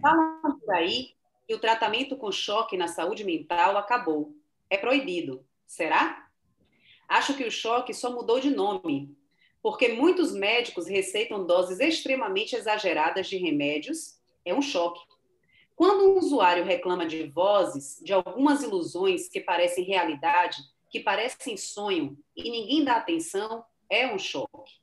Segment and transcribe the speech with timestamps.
[0.00, 1.14] Falam por aí
[1.46, 4.34] que o tratamento com choque na saúde mental acabou.
[4.70, 5.44] É proibido.
[5.66, 6.28] Será?
[7.08, 9.16] Acho que o choque só mudou de nome,
[9.62, 14.18] porque muitos médicos receitam doses extremamente exageradas de remédios.
[14.44, 15.00] É um choque.
[15.74, 20.58] Quando um usuário reclama de vozes, de algumas ilusões que parecem realidade,
[20.90, 24.78] que parecem sonho e ninguém dá atenção, é um choque.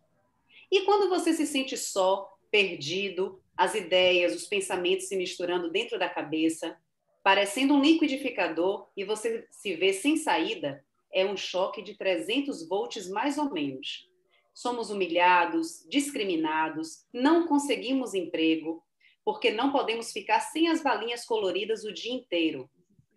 [0.72, 6.10] E quando você se sente só, perdido, as ideias, os pensamentos se misturando dentro da
[6.10, 6.78] cabeça,
[7.24, 13.10] parecendo um liquidificador e você se vê sem saída, é um choque de 300 volts
[13.10, 14.10] mais ou menos.
[14.54, 18.84] Somos humilhados, discriminados, não conseguimos emprego,
[19.24, 22.70] porque não podemos ficar sem as balinhas coloridas o dia inteiro.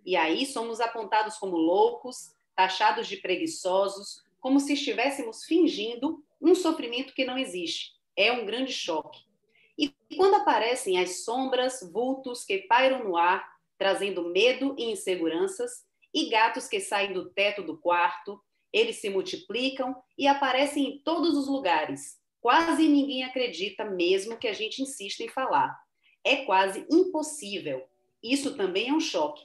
[0.06, 7.12] E aí somos apontados como loucos, taxados de preguiçosos, como se estivéssemos fingindo um sofrimento
[7.12, 7.92] que não existe.
[8.16, 9.27] É um grande choque.
[9.78, 16.28] E quando aparecem as sombras, vultos que pairam no ar, trazendo medo e inseguranças, e
[16.28, 21.46] gatos que saem do teto do quarto, eles se multiplicam e aparecem em todos os
[21.46, 22.18] lugares.
[22.40, 25.78] Quase ninguém acredita mesmo que a gente insista em falar.
[26.24, 27.86] É quase impossível.
[28.22, 29.44] Isso também é um choque.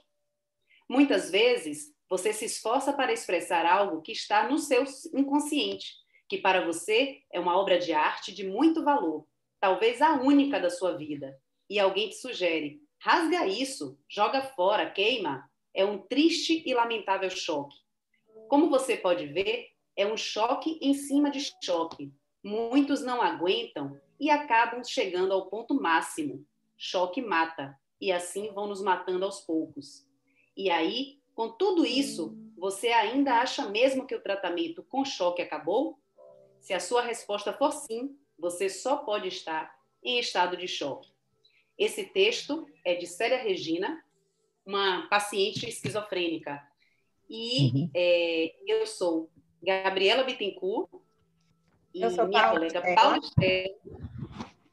[0.89, 5.93] Muitas vezes, você se esforça para expressar algo que está no seu inconsciente,
[6.27, 9.27] que para você é uma obra de arte de muito valor,
[9.63, 15.49] talvez a única da sua vida, e alguém te sugere: rasga isso, joga fora, queima.
[15.73, 17.77] É um triste e lamentável choque.
[18.49, 22.11] Como você pode ver, é um choque em cima de choque.
[22.43, 26.45] Muitos não aguentam e acabam chegando ao ponto máximo.
[26.77, 30.05] Choque mata, e assim vão nos matando aos poucos.
[30.57, 35.97] E aí, com tudo isso, você ainda acha mesmo que o tratamento com choque acabou?
[36.59, 41.09] Se a sua resposta for sim, você só pode estar em estado de choque.
[41.77, 44.03] Esse texto é de Célia Regina,
[44.65, 46.61] uma paciente esquizofrênica.
[47.29, 47.89] E uhum.
[47.95, 49.31] é, eu sou
[49.63, 50.89] Gabriela Bittencourt
[51.93, 53.19] e minha Paula colega Paula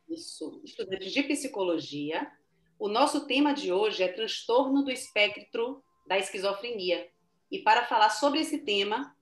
[0.08, 2.28] isso, estudante de psicologia.
[2.76, 7.08] O nosso tema de hoje é transtorno do espectro da esquizofrenia.
[7.48, 9.14] E para falar sobre esse tema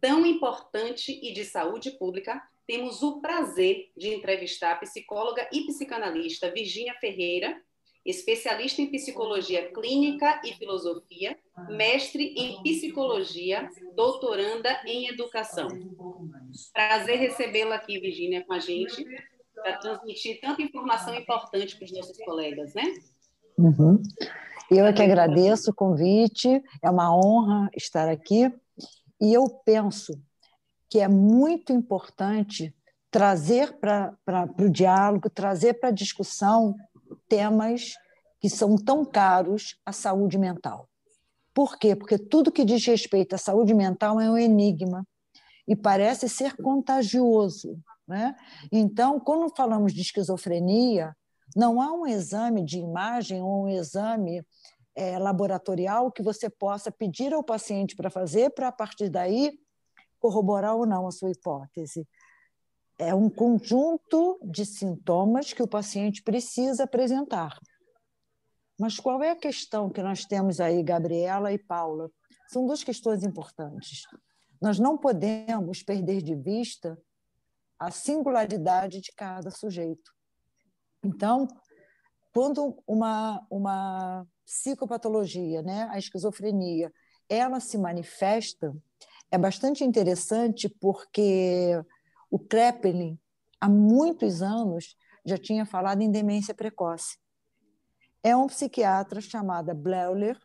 [0.00, 6.50] tão importante e de saúde pública, temos o prazer de entrevistar a psicóloga e psicanalista
[6.50, 7.60] Virgínia Ferreira,
[8.04, 15.68] especialista em psicologia clínica e filosofia, mestre em psicologia, doutoranda em educação.
[16.72, 19.04] Prazer recebê-la aqui, Virgínia, com a gente,
[19.54, 22.82] para transmitir tanta informação importante para os nossos colegas, né?
[23.56, 24.02] Uhum.
[24.70, 26.48] Eu é que agradeço o convite,
[26.82, 28.52] é uma honra estar aqui,
[29.20, 30.20] e eu penso
[30.92, 32.76] que é muito importante
[33.10, 34.14] trazer para
[34.60, 36.76] o diálogo, trazer para a discussão
[37.26, 37.94] temas
[38.38, 40.86] que são tão caros à saúde mental.
[41.54, 41.96] Por quê?
[41.96, 45.02] Porque tudo que diz respeito à saúde mental é um enigma
[45.66, 47.80] e parece ser contagioso.
[48.06, 48.36] Né?
[48.70, 51.16] Então, quando falamos de esquizofrenia,
[51.56, 54.44] não há um exame de imagem ou um exame
[54.94, 59.58] é, laboratorial que você possa pedir ao paciente para fazer, para a partir daí
[60.22, 62.06] corroborar ou não a sua hipótese.
[62.96, 67.58] É um conjunto de sintomas que o paciente precisa apresentar.
[68.78, 72.08] Mas qual é a questão que nós temos aí, Gabriela e Paula?
[72.48, 74.02] São duas questões importantes.
[74.60, 76.96] Nós não podemos perder de vista
[77.78, 80.12] a singularidade de cada sujeito.
[81.04, 81.48] Então,
[82.32, 86.92] quando uma, uma psicopatologia, né, a esquizofrenia,
[87.28, 88.72] ela se manifesta,
[89.32, 91.82] é bastante interessante porque
[92.30, 93.18] o Kreppelin,
[93.58, 94.94] há muitos anos,
[95.24, 97.16] já tinha falado em demência precoce.
[98.22, 100.38] É um psiquiatra chamado Bleuler,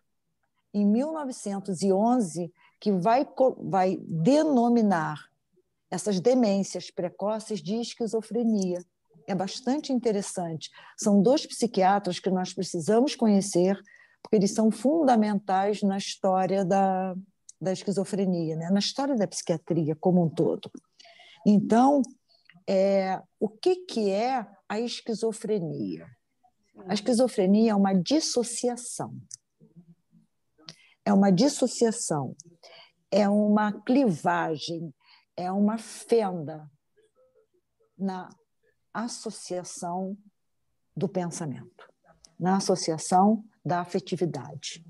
[0.73, 2.49] em 1911,
[2.79, 3.27] que vai,
[3.59, 5.19] vai denominar
[5.91, 8.79] essas demências precoces de esquizofrenia.
[9.27, 10.69] É bastante interessante.
[10.97, 13.77] São dois psiquiatras que nós precisamos conhecer,
[14.21, 17.13] porque eles são fundamentais na história da,
[17.59, 18.69] da esquizofrenia, né?
[18.69, 20.71] na história da psiquiatria como um todo.
[21.45, 22.01] Então,
[22.67, 26.05] é, o que, que é a esquizofrenia?
[26.87, 29.15] A esquizofrenia é uma dissociação.
[31.03, 32.35] É uma dissociação,
[33.09, 34.93] é uma clivagem,
[35.37, 36.69] é uma fenda
[37.97, 38.27] na
[38.93, 40.17] associação
[40.95, 41.87] do pensamento,
[42.37, 44.83] na associação da afetividade.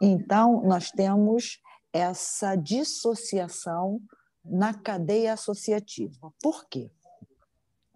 [0.00, 1.60] Então, nós temos
[1.92, 4.00] essa dissociação
[4.44, 6.32] na cadeia associativa.
[6.42, 6.90] Por quê?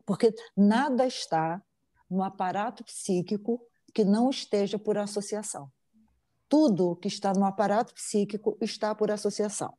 [0.04, 1.62] Porque nada está
[2.08, 3.60] no aparato psíquico
[3.92, 5.70] que não esteja por associação.
[6.48, 9.76] Tudo que está no aparato psíquico está por associação.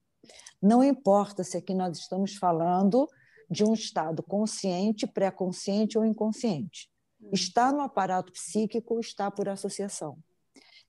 [0.62, 3.08] Não importa se aqui nós estamos falando
[3.50, 6.90] de um estado consciente, pré-consciente ou inconsciente.
[7.32, 10.18] Está no aparato psíquico, está por associação.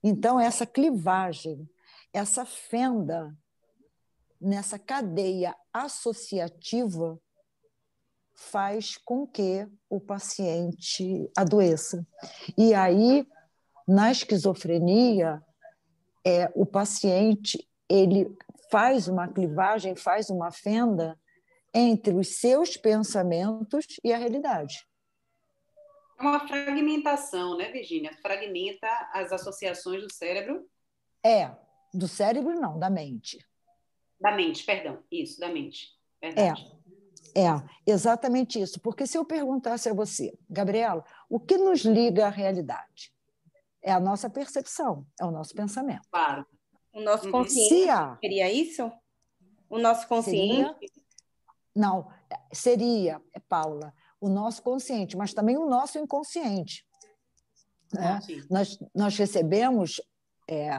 [0.03, 1.69] Então, essa clivagem,
[2.13, 3.35] essa fenda
[4.39, 7.19] nessa cadeia associativa
[8.33, 12.07] faz com que o paciente adoeça.
[12.57, 13.27] E aí,
[13.87, 15.43] na esquizofrenia,
[16.25, 18.33] é, o paciente ele
[18.71, 21.19] faz uma clivagem, faz uma fenda
[21.73, 24.87] entre os seus pensamentos e a realidade.
[26.17, 28.11] É uma fragmentação, né, Virginia?
[28.21, 30.69] Fragmenta as associações do cérebro?
[31.25, 31.51] É,
[31.93, 33.45] do cérebro não, da mente.
[34.19, 35.03] Da mente, perdão.
[35.11, 35.87] Isso, da mente.
[36.21, 36.79] Verdade.
[37.35, 38.79] É, é, exatamente isso.
[38.81, 43.13] Porque se eu perguntasse a você, Gabriela, o que nos liga à realidade?
[43.81, 46.07] É a nossa percepção, é o nosso pensamento.
[46.11, 46.45] Claro.
[46.93, 47.31] O nosso uhum.
[47.31, 48.91] consciente seria isso?
[49.69, 50.77] O nosso consciente?
[50.79, 50.99] Seria,
[51.75, 52.11] não,
[52.51, 56.85] seria, Paula, o nosso consciente, mas também o nosso inconsciente.
[57.93, 58.19] Né?
[58.49, 60.01] Nós, nós recebemos
[60.49, 60.71] é,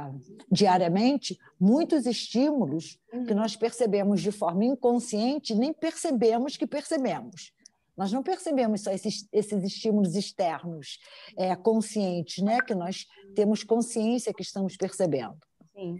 [0.50, 3.24] diariamente muitos estímulos uhum.
[3.24, 7.52] que nós percebemos de forma inconsciente, nem percebemos que percebemos.
[7.96, 10.98] Nós não percebemos só esses, esses estímulos externos
[11.36, 12.58] é, conscientes, né?
[12.60, 13.06] que nós
[13.36, 15.38] temos consciência que estamos percebendo.
[15.72, 15.96] Sim.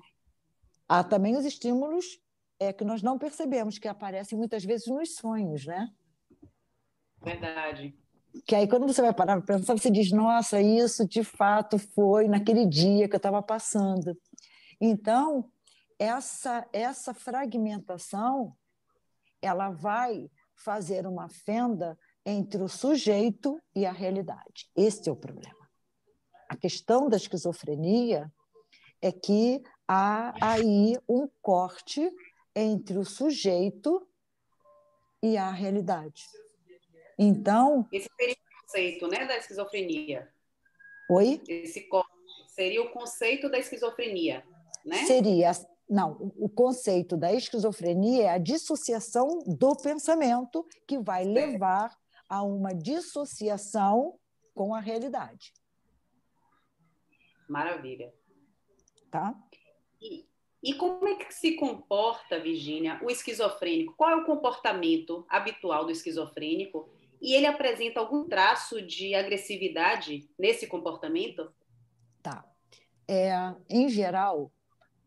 [0.89, 2.21] Há também os estímulos
[2.59, 5.89] é, que nós não percebemos, que aparecem muitas vezes nos sonhos, né?
[7.23, 7.95] Verdade.
[8.47, 12.29] Que aí, quando você vai parar para pensar, você diz: nossa, isso de fato foi
[12.29, 14.17] naquele dia que eu estava passando.
[14.81, 15.51] Então,
[15.99, 18.57] essa, essa fragmentação
[19.43, 24.71] ela vai fazer uma fenda entre o sujeito e a realidade.
[24.77, 25.69] Esse é o problema.
[26.49, 28.31] A questão da esquizofrenia
[29.01, 32.11] é que há aí um corte
[32.55, 34.07] entre o sujeito
[35.23, 36.25] e a realidade.
[37.23, 37.87] Então.
[37.93, 40.33] Esse seria o conceito né, da esquizofrenia.
[41.11, 41.43] Oi?
[41.47, 41.87] Esse
[42.49, 44.43] seria o conceito da esquizofrenia,
[44.85, 45.05] né?
[45.05, 45.53] Seria.
[45.89, 51.95] Não, o conceito da esquizofrenia é a dissociação do pensamento que vai levar
[52.29, 54.17] a uma dissociação
[54.55, 55.53] com a realidade.
[57.49, 58.15] Maravilha.
[59.11, 59.35] Tá?
[60.01, 60.25] E,
[60.63, 63.95] e como é que se comporta, Virginia, o esquizofrênico?
[63.97, 66.89] Qual é o comportamento habitual do esquizofrênico
[67.21, 71.53] e ele apresenta algum traço de agressividade nesse comportamento?
[72.23, 72.45] Tá.
[73.07, 73.33] É,
[73.69, 74.51] em geral,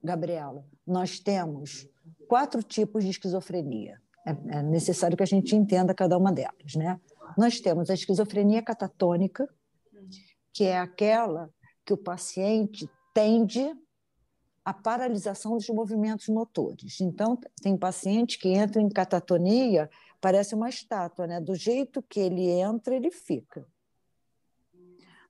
[0.04, 1.88] Gabriela, nós temos
[2.28, 4.02] quatro tipos de esquizofrenia.
[4.26, 7.00] É, é necessário que a gente entenda cada uma delas, né?
[7.38, 9.48] Nós temos a esquizofrenia catatônica,
[10.54, 11.50] que é aquela
[11.86, 13.74] que o paciente tende
[14.64, 17.02] à paralisação dos movimentos motores.
[17.02, 19.90] Então, tem paciente que entra em catatonia
[20.24, 21.42] parece uma estátua, né?
[21.42, 23.68] Do jeito que ele entra, ele fica.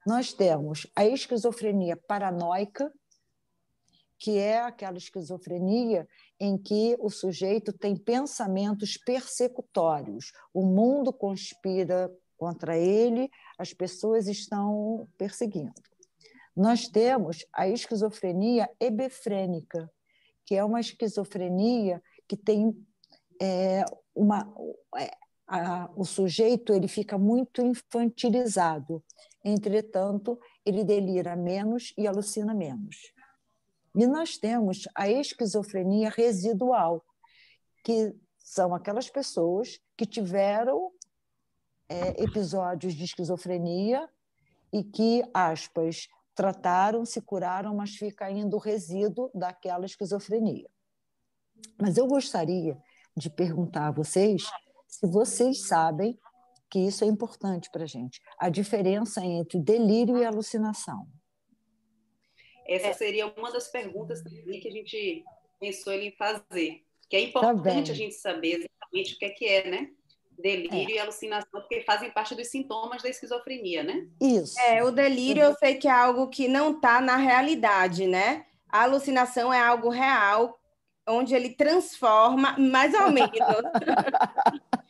[0.06, 2.94] Nós temos a esquizofrenia paranoica,
[4.20, 6.08] que é aquela esquizofrenia
[6.40, 10.32] em que o sujeito tem pensamentos persecutórios.
[10.54, 15.74] O mundo conspira contra ele, as pessoas estão perseguindo.
[16.56, 19.92] Nós temos a esquizofrenia hebefrênica,
[20.46, 22.78] que é uma esquizofrenia que tem
[23.42, 23.84] é,
[24.16, 24.54] uma,
[24.98, 25.12] é,
[25.48, 29.04] a, o sujeito ele fica muito infantilizado.
[29.44, 33.14] Entretanto, ele delira menos e alucina menos.
[33.96, 37.06] E nós temos a esquizofrenia residual,
[37.84, 40.92] que são aquelas pessoas que tiveram
[41.88, 44.10] é, episódios de esquizofrenia
[44.72, 50.68] e que, aspas, trataram, se curaram, mas fica ainda o resíduo daquela esquizofrenia.
[51.80, 52.82] Mas eu gostaria
[53.16, 54.44] de perguntar a vocês
[54.88, 56.18] se vocês sabem
[56.70, 61.08] que isso é importante para a gente, a diferença entre delírio e alucinação.
[62.68, 62.94] Essa é.
[62.94, 65.24] seria uma das perguntas que a gente
[65.60, 69.46] pensou em fazer, que é importante tá a gente saber exatamente o que é que
[69.46, 69.90] é, né?
[70.32, 70.96] Delírio é.
[70.96, 74.08] e alucinação, porque fazem parte dos sintomas da esquizofrenia, né?
[74.20, 74.60] Isso.
[74.60, 78.46] É, o delírio eu sei que é algo que não está na realidade, né?
[78.68, 80.60] A alucinação é algo real
[81.08, 83.32] onde ele transforma, mais ou menos.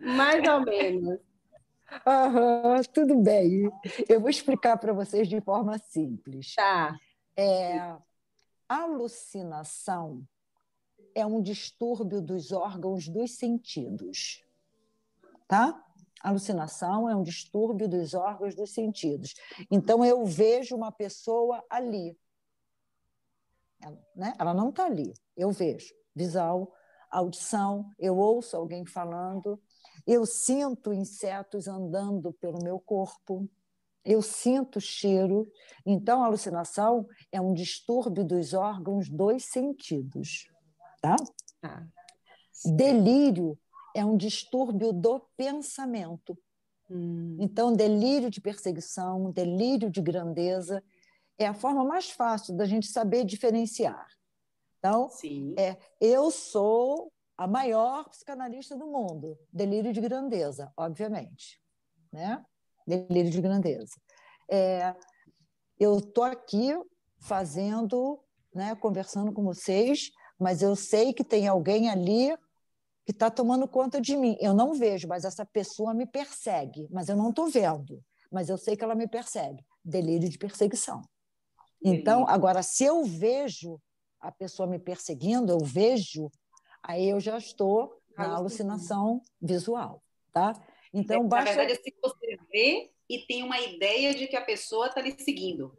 [0.00, 1.18] mais ou menos.
[2.92, 3.70] Tudo bem.
[4.08, 6.54] Eu vou explicar para vocês de forma simples.
[6.54, 6.96] Tá.
[7.36, 7.96] É,
[8.68, 10.26] alucinação
[11.14, 14.42] é um distúrbio dos órgãos dos sentidos.
[15.48, 15.82] Tá?
[16.20, 19.34] Alucinação é um distúrbio dos órgãos dos sentidos.
[19.70, 22.16] Então, eu vejo uma pessoa ali.
[23.86, 24.34] Ela, né?
[24.38, 25.94] Ela não está ali, eu vejo.
[26.14, 26.68] Visão,
[27.10, 29.60] audição, eu ouço alguém falando,
[30.06, 33.48] eu sinto insetos andando pelo meu corpo,
[34.04, 35.50] eu sinto cheiro.
[35.84, 40.48] Então, a alucinação é um distúrbio dos órgãos dos sentidos.
[41.00, 41.16] Tá?
[41.62, 41.84] Ah,
[42.64, 43.58] Delírio
[43.94, 46.36] é um distúrbio do pensamento.
[46.90, 47.36] Hum.
[47.40, 50.82] Então, delírio de perseguição, delírio de grandeza,
[51.38, 54.06] é a forma mais fácil da gente saber diferenciar.
[54.78, 55.54] Então, Sim.
[55.58, 61.60] é, eu sou a maior psicanalista do mundo, delírio de grandeza, obviamente,
[62.12, 62.44] né?
[62.86, 63.94] Delírio de grandeza.
[64.48, 64.94] É,
[65.78, 66.72] eu estou aqui
[67.18, 68.22] fazendo,
[68.54, 72.36] né, conversando com vocês, mas eu sei que tem alguém ali
[73.04, 74.36] que está tomando conta de mim.
[74.40, 78.56] Eu não vejo, mas essa pessoa me persegue, mas eu não estou vendo, mas eu
[78.56, 79.64] sei que ela me persegue.
[79.84, 81.02] Delírio de perseguição.
[81.82, 83.80] Então, agora, se eu vejo
[84.20, 86.30] a pessoa me perseguindo, eu vejo,
[86.82, 90.02] aí eu já estou na alucinação visual,
[90.32, 90.52] tá?
[90.92, 91.50] Então, é, basta...
[91.50, 95.12] Na verdade, se você vê e tem uma ideia de que a pessoa está lhe
[95.22, 95.76] seguindo.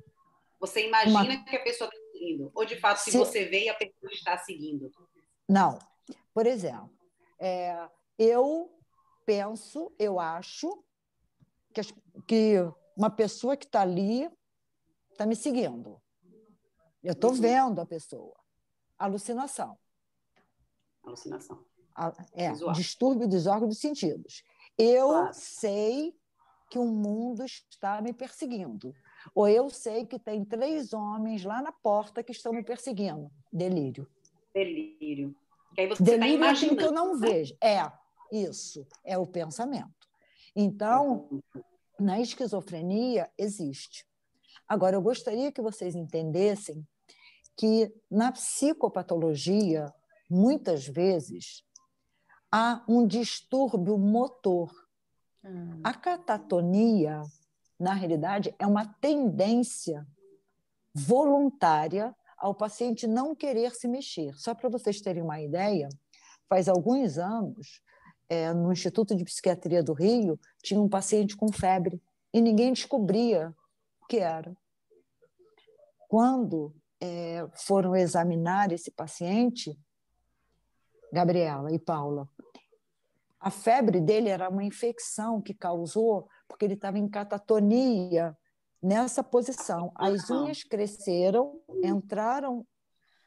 [0.60, 1.44] Você imagina uma...
[1.44, 4.12] que a pessoa está seguindo, ou de fato, se, se você vê e a pessoa
[4.12, 4.92] está seguindo?
[5.48, 5.78] Não.
[6.34, 6.92] Por exemplo,
[7.40, 7.76] é,
[8.18, 8.72] eu
[9.26, 10.84] penso, eu acho
[11.74, 11.82] que,
[12.28, 12.56] que
[12.96, 14.30] uma pessoa que está ali
[15.18, 16.00] está me seguindo.
[17.04, 17.42] Eu estou uhum.
[17.42, 18.36] vendo a pessoa.
[19.00, 19.78] Alucinação.
[21.04, 21.66] Alucinação.
[22.34, 22.74] É, Visual.
[22.74, 24.44] distúrbio dos órgãos dos sentidos.
[24.78, 25.30] Eu claro.
[25.34, 26.16] sei
[26.70, 28.94] que o mundo está me perseguindo.
[29.34, 33.32] Ou eu sei que tem três homens lá na porta que estão me perseguindo.
[33.52, 34.08] Delírio.
[34.54, 35.36] Delírio.
[35.74, 37.28] Que aí você tá Delírio tá é que eu não né?
[37.28, 37.58] vejo.
[37.64, 37.92] É,
[38.32, 38.86] isso.
[39.04, 39.90] É o pensamento.
[40.56, 41.42] Então, uhum.
[42.00, 44.07] na esquizofrenia, existe.
[44.68, 46.86] Agora, eu gostaria que vocês entendessem
[47.56, 49.92] que na psicopatologia,
[50.30, 51.64] muitas vezes,
[52.52, 54.72] há um distúrbio motor.
[55.44, 55.82] Hum.
[55.84, 57.24] A catatonia,
[57.80, 60.06] na realidade, é uma tendência
[60.94, 64.34] voluntária ao paciente não querer se mexer.
[64.36, 65.90] Só para vocês terem uma ideia,
[66.48, 67.82] faz alguns anos,
[68.30, 72.02] é, no Instituto de Psiquiatria do Rio, tinha um paciente com febre
[72.34, 73.56] e ninguém descobria
[74.08, 74.56] que era.
[76.08, 79.78] Quando é, foram examinar esse paciente,
[81.12, 82.30] Gabriela e Paula,
[83.40, 88.36] a febre dele era uma infecção que causou porque ele estava em catatonia
[88.82, 89.92] nessa posição.
[89.96, 92.66] As unhas cresceram, entraram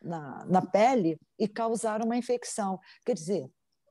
[0.03, 2.79] na, na pele e causaram uma infecção.
[3.05, 3.51] Quer dizer,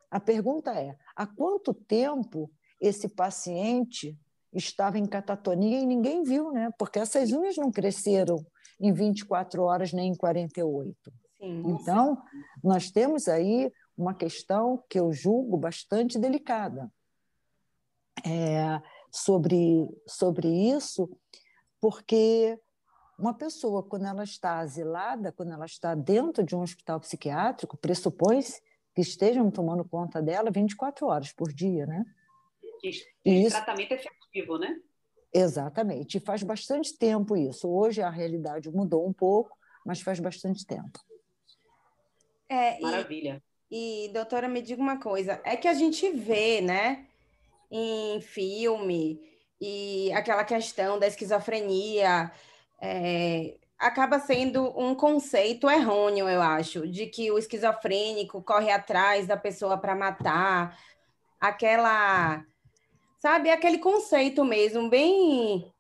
[0.10, 4.18] a pergunta é: há quanto tempo esse paciente
[4.54, 6.72] estava em catatonia e ninguém viu, né?
[6.78, 8.38] Porque essas unhas não cresceram
[8.80, 10.96] em 24 horas nem em 48.
[11.38, 12.22] Sim, então, sim.
[12.64, 16.92] nós temos aí uma questão que eu julgo bastante delicada
[18.26, 21.10] é, sobre, sobre isso,
[21.80, 22.58] porque
[23.18, 28.40] uma pessoa, quando ela está asilada, quando ela está dentro de um hospital psiquiátrico, pressupõe
[28.96, 32.06] que estejam tomando conta dela 24 horas por dia, né?
[33.26, 33.56] E isso...
[33.56, 34.16] tratamento efetivo,
[34.60, 34.80] né?
[35.34, 36.20] Exatamente.
[36.20, 37.70] faz bastante tempo isso.
[37.70, 41.00] Hoje a realidade mudou um pouco, mas faz bastante tempo.
[42.48, 43.42] É, Maravilha.
[43.70, 47.06] E, e, doutora, me diga uma coisa: é que a gente vê, né,
[47.70, 49.22] em filme,
[49.62, 52.32] e aquela questão da esquizofrenia
[52.82, 59.38] é, acaba sendo um conceito errôneo, eu acho, de que o esquizofrênico corre atrás da
[59.38, 60.78] pessoa para matar,
[61.40, 62.44] aquela
[63.20, 63.50] sabe?
[63.50, 65.72] Aquele conceito mesmo, bem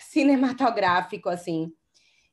[0.00, 1.72] cinematográfico, assim.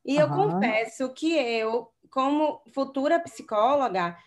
[0.06, 0.22] E uhum.
[0.22, 4.18] eu confesso que eu, como futura psicóloga,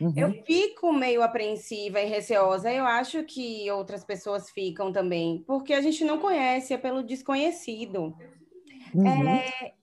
[0.00, 0.12] uhum.
[0.16, 2.72] eu fico meio apreensiva e receosa.
[2.72, 8.16] Eu acho que outras pessoas ficam também, porque a gente não conhece, é pelo desconhecido.
[8.94, 9.28] Uhum.
[9.28, 9.74] É,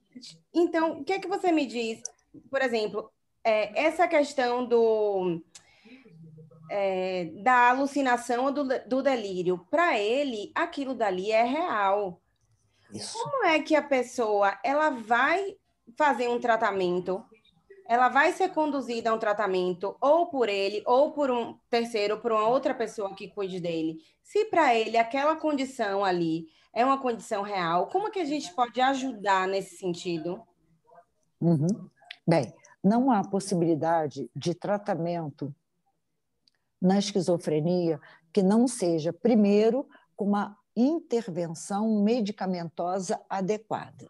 [0.54, 2.02] então, o que é que você me diz?
[2.50, 3.12] Por exemplo,
[3.44, 5.42] é, essa questão do
[6.70, 9.66] é, da alucinação ou do, do delírio.
[9.70, 12.22] Para ele, aquilo dali é real.
[12.92, 13.18] Isso.
[13.18, 15.56] Como é que a pessoa ela vai
[15.98, 17.24] fazer um tratamento?
[17.88, 22.32] Ela vai ser conduzida a um tratamento ou por ele, ou por um terceiro, por
[22.32, 24.00] uma outra pessoa que cuide dele.
[24.22, 28.80] Se para ele aquela condição ali é uma condição real, como que a gente pode
[28.80, 30.42] ajudar nesse sentido?
[31.40, 31.90] Uhum.
[32.28, 35.54] Bem, não há possibilidade de tratamento
[36.82, 38.00] na esquizofrenia
[38.32, 44.10] que não seja, primeiro, com uma intervenção medicamentosa adequada.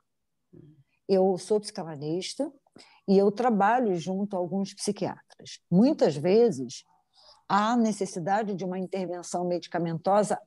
[1.07, 2.51] Eu sou psicanalista
[3.07, 5.61] e eu trabalho junto a alguns psiquiatras.
[5.71, 6.83] Muitas vezes
[7.47, 10.37] há necessidade de uma intervenção medicamentosa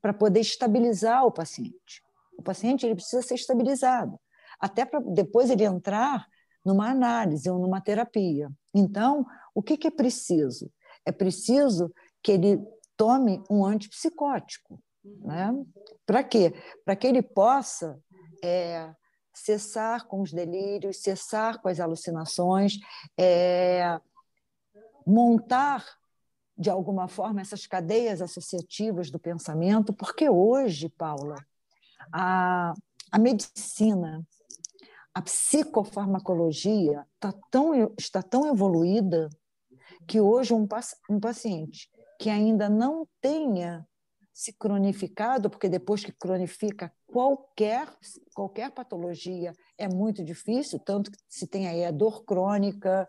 [0.00, 2.02] para poder estabilizar o paciente.
[2.36, 4.18] O paciente ele precisa ser estabilizado,
[4.58, 6.26] até para depois ele entrar
[6.64, 8.50] numa análise ou numa terapia.
[8.74, 10.70] Então, o que, que é preciso?
[11.04, 11.92] É preciso
[12.22, 12.60] que ele
[12.96, 14.80] tome um antipsicótico.
[15.04, 15.52] Né?
[16.06, 16.54] Para quê?
[16.84, 17.98] Para que ele possa
[18.42, 18.94] é,
[19.34, 22.78] cessar com os delírios, cessar com as alucinações,
[23.18, 23.98] é,
[25.06, 25.84] montar
[26.56, 31.34] de alguma forma essas cadeias associativas do pensamento, porque hoje, Paula,
[32.12, 32.74] a,
[33.10, 34.24] a medicina,
[35.14, 39.28] a psicofarmacologia tá tão, está tão evoluída
[40.06, 40.66] que hoje um,
[41.10, 43.86] um paciente que ainda não tenha
[44.32, 47.86] se cronificado, porque depois que cronifica qualquer,
[48.34, 53.08] qualquer patologia é muito difícil, tanto que se tem aí a dor crônica,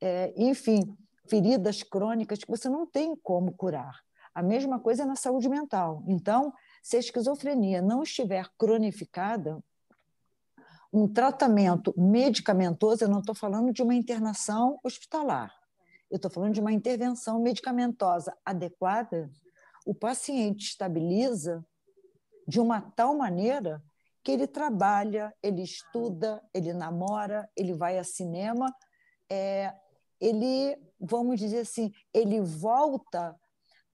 [0.00, 0.96] é, enfim,
[1.28, 4.00] feridas crônicas que você não tem como curar.
[4.34, 6.02] A mesma coisa na saúde mental.
[6.08, 9.62] Então, se a esquizofrenia não estiver cronificada,
[10.90, 15.52] um tratamento medicamentoso, eu não estou falando de uma internação hospitalar,
[16.12, 19.30] eu estou falando de uma intervenção medicamentosa adequada,
[19.86, 21.64] o paciente estabiliza
[22.46, 23.82] de uma tal maneira
[24.22, 28.70] que ele trabalha, ele estuda, ele namora, ele vai a cinema,
[29.30, 29.74] é,
[30.20, 33.34] ele, vamos dizer assim, ele volta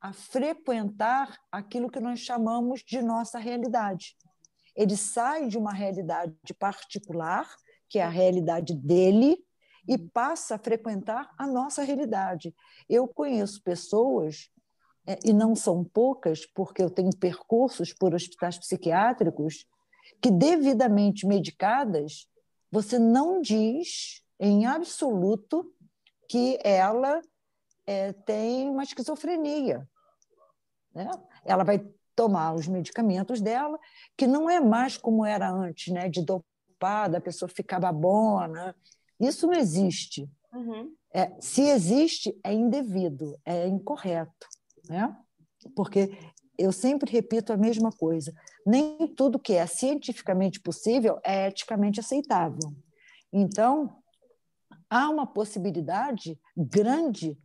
[0.01, 4.17] a frequentar aquilo que nós chamamos de nossa realidade.
[4.75, 7.49] Ele sai de uma realidade particular,
[7.89, 9.39] que é a realidade dele,
[9.89, 12.55] e passa a frequentar a nossa realidade.
[12.89, 14.51] Eu conheço pessoas,
[15.07, 19.65] é, e não são poucas, porque eu tenho percursos por hospitais psiquiátricos,
[20.21, 22.29] que devidamente medicadas,
[22.71, 25.73] você não diz em absoluto
[26.29, 27.23] que ela
[27.87, 29.89] é, tem uma esquizofrenia.
[30.95, 31.11] Né?
[31.43, 31.79] Ela vai
[32.15, 33.79] tomar os medicamentos dela,
[34.15, 36.11] que não é mais como era antes, né?
[36.11, 38.77] de dopada, a pessoa ficar babona.
[39.21, 40.31] Isso não existe.
[40.53, 40.95] Uhum.
[41.13, 44.47] É, se existe, é indevido, é incorreto.
[44.89, 45.17] Né?
[45.75, 46.17] Porque
[46.57, 48.33] eu sempre repito a mesma coisa:
[48.67, 52.75] nem tudo que é cientificamente possível é eticamente aceitável.
[53.33, 53.97] Então,
[54.89, 57.39] há uma possibilidade grande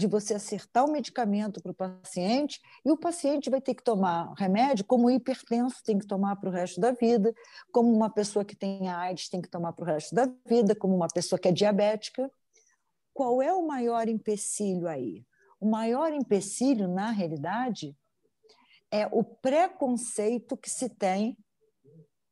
[0.00, 4.32] de você acertar o medicamento para o paciente e o paciente vai ter que tomar
[4.34, 7.34] remédio como o hipertenso tem que tomar para o resto da vida,
[7.70, 10.96] como uma pessoa que tem AIDS tem que tomar para o resto da vida, como
[10.96, 12.32] uma pessoa que é diabética.
[13.12, 15.22] Qual é o maior empecilho aí?
[15.60, 17.94] O maior empecilho, na realidade,
[18.90, 21.36] é o preconceito que se tem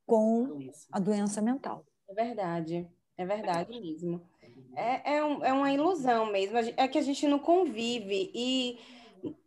[0.07, 0.59] com
[0.91, 1.85] a doença mental.
[2.09, 2.89] É verdade.
[3.19, 4.27] É verdade mesmo.
[4.75, 6.59] É, é, um, é uma ilusão mesmo.
[6.77, 8.31] É que a gente não convive.
[8.35, 8.79] E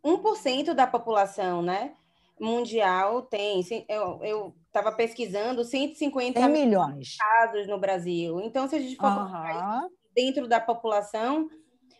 [0.04, 1.94] 1% da população, né?
[2.40, 3.64] Mundial tem.
[3.88, 8.40] Eu estava pesquisando 150 tem milhões casos no Brasil.
[8.40, 9.88] Então, se a gente for uhum.
[10.14, 11.48] dentro da população,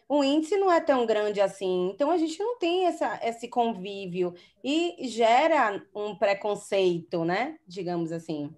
[0.09, 1.91] o índice não é tão grande assim.
[1.95, 7.57] Então, a gente não tem essa, esse convívio e gera um preconceito, né?
[7.67, 8.55] Digamos assim.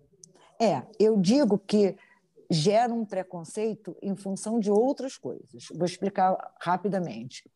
[0.60, 1.96] É, eu digo que
[2.50, 5.66] gera um preconceito em função de outras coisas.
[5.74, 7.50] Vou explicar rapidamente.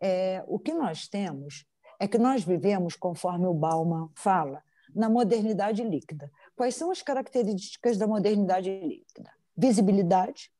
[0.00, 1.64] É, o que nós temos
[1.98, 4.62] é que nós vivemos, conforme o Bauman fala,
[4.94, 6.30] na modernidade líquida.
[6.56, 9.30] Quais são as características da modernidade líquida?
[9.56, 10.50] Visibilidade,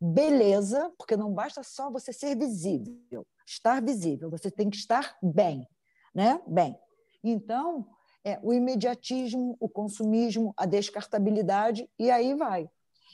[0.00, 5.68] beleza, porque não basta só você ser visível, estar visível, você tem que estar bem,
[6.14, 6.40] né?
[6.46, 6.78] Bem.
[7.22, 7.86] Então,
[8.24, 12.68] é, o imediatismo, o consumismo, a descartabilidade, e aí vai.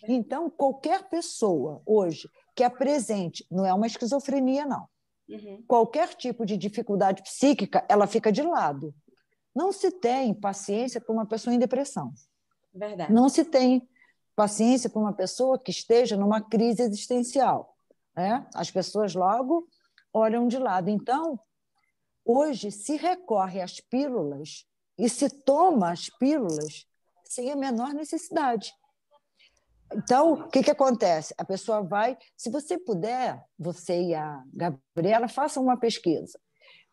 [0.09, 4.89] Então, qualquer pessoa hoje que apresente, não é uma esquizofrenia, não,
[5.29, 5.63] uhum.
[5.67, 8.95] qualquer tipo de dificuldade psíquica, ela fica de lado.
[9.55, 12.13] Não se tem paciência para uma pessoa em depressão.
[12.73, 13.13] Verdade.
[13.13, 13.87] Não se tem
[14.37, 17.77] paciência para uma pessoa que esteja numa crise existencial.
[18.17, 18.47] Né?
[18.55, 19.69] As pessoas logo
[20.13, 20.89] olham de lado.
[20.89, 21.39] Então,
[22.25, 24.70] hoje se recorre às pílulas
[25.01, 26.87] e se toma as pílulas
[27.25, 28.73] sem a menor necessidade.
[29.93, 31.35] Então, o que, que acontece?
[31.37, 36.39] A pessoa vai, se você puder, você e a Gabriela, façam uma pesquisa.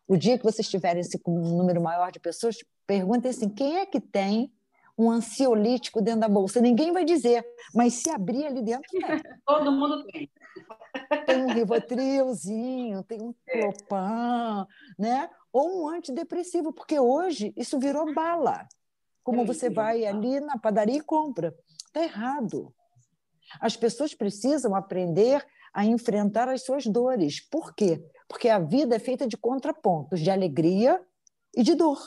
[0.06, 3.78] O dia que vocês tiverem esse, com um número maior de pessoas, perguntem assim: quem
[3.78, 4.52] é que tem
[4.96, 6.60] um ansiolítico dentro da bolsa?
[6.60, 7.44] Ninguém vai dizer,
[7.74, 8.88] mas se abrir ali dentro,
[9.46, 10.28] Todo mundo tem.
[11.26, 14.66] Tem um Rivotrilzinho, tem um Clopan,
[14.98, 15.30] né?
[15.52, 18.66] Ou um antidepressivo, porque hoje isso virou bala.
[19.22, 21.54] Como você vai ali na padaria e compra.
[21.86, 22.72] Está errado.
[23.60, 27.40] As pessoas precisam aprender a enfrentar as suas dores.
[27.40, 28.02] Por quê?
[28.26, 31.00] Porque a vida é feita de contrapontos, de alegria
[31.54, 31.98] e de dor.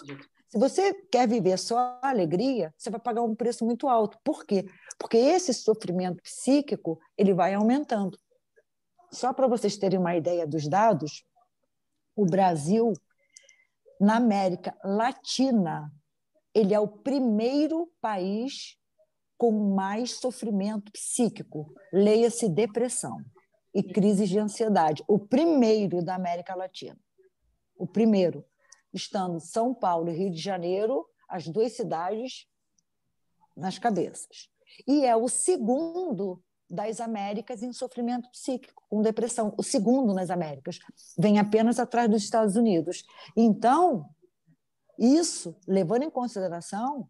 [0.47, 4.17] Se você quer viver só alegria, você vai pagar um preço muito alto.
[4.23, 4.65] Por quê?
[4.97, 8.17] Porque esse sofrimento psíquico ele vai aumentando.
[9.11, 11.25] Só para vocês terem uma ideia dos dados,
[12.15, 12.93] o Brasil,
[13.99, 15.91] na América Latina,
[16.53, 18.77] ele é o primeiro país
[19.37, 21.73] com mais sofrimento psíquico.
[21.91, 23.17] Leia-se depressão
[23.73, 25.03] e crises de ansiedade.
[25.07, 26.99] O primeiro da América Latina.
[27.75, 28.45] O primeiro.
[28.93, 32.45] Estando São Paulo e Rio de Janeiro, as duas cidades
[33.55, 34.49] nas cabeças.
[34.87, 39.53] E é o segundo das Américas em sofrimento psíquico, com depressão.
[39.57, 40.79] O segundo nas Américas.
[41.17, 43.03] Vem apenas atrás dos Estados Unidos.
[43.35, 44.09] Então,
[44.97, 47.09] isso, levando em consideração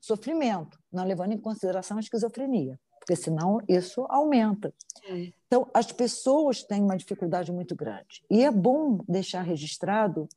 [0.00, 4.74] sofrimento, não levando em consideração a esquizofrenia, porque senão isso aumenta.
[5.46, 8.24] Então, as pessoas têm uma dificuldade muito grande.
[8.30, 10.28] E é bom deixar registrado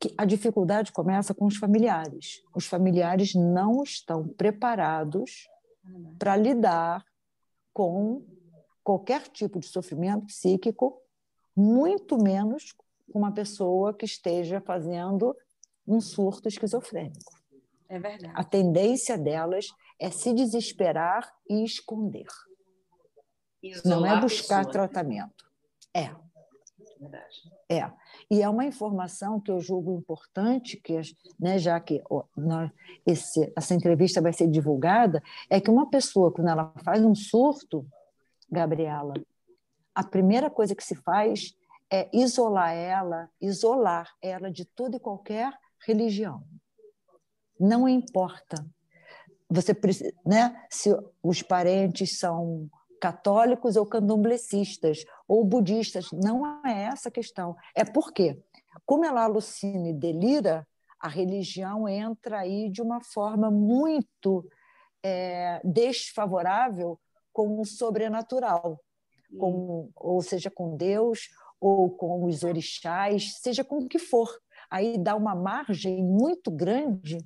[0.00, 2.42] que a dificuldade começa com os familiares.
[2.54, 5.48] Os familiares não estão preparados
[6.18, 7.04] para lidar
[7.72, 8.24] com
[8.82, 11.00] qualquer tipo de sofrimento psíquico,
[11.56, 15.36] muito menos com uma pessoa que esteja fazendo
[15.86, 17.32] um surto esquizofrênico.
[17.88, 18.32] É verdade.
[18.34, 19.66] A tendência delas
[19.98, 22.26] é se desesperar e esconder.
[23.62, 25.44] Isolar não é buscar tratamento.
[25.94, 26.10] É.
[27.68, 27.90] É.
[28.30, 31.00] E é uma informação que eu julgo importante, que,
[31.38, 32.24] né, já que ó,
[33.06, 37.86] esse, essa entrevista vai ser divulgada, é que uma pessoa, quando ela faz um surto,
[38.50, 39.14] Gabriela,
[39.94, 41.54] a primeira coisa que se faz
[41.90, 45.52] é isolar ela, isolar ela de toda e qualquer
[45.86, 46.42] religião.
[47.58, 48.64] Não importa.
[49.50, 49.76] Você
[50.24, 50.90] né, se
[51.22, 52.70] os parentes são
[53.02, 56.06] católicos ou candomblecistas ou budistas.
[56.12, 57.56] Não é essa a questão.
[57.74, 58.40] É porque,
[58.86, 60.64] como ela alucina e delira,
[61.00, 64.46] a religião entra aí de uma forma muito
[65.02, 66.96] é, desfavorável
[67.32, 68.78] com o sobrenatural,
[69.36, 71.28] com, ou seja, com Deus
[71.60, 74.30] ou com os orixás, seja com o que for.
[74.70, 77.18] Aí dá uma margem muito grande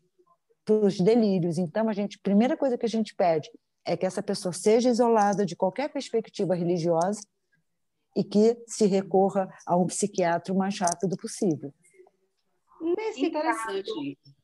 [0.65, 1.59] para os delírios.
[1.59, 3.51] Então, a gente, primeira coisa que a gente pede
[3.87, 7.20] é que essa pessoa seja isolada de qualquer perspectiva religiosa
[8.16, 11.72] e que se recorra a um psiquiatra o mais rápido possível.
[12.81, 13.85] Nesse Interessante.
[13.85, 14.37] Caso,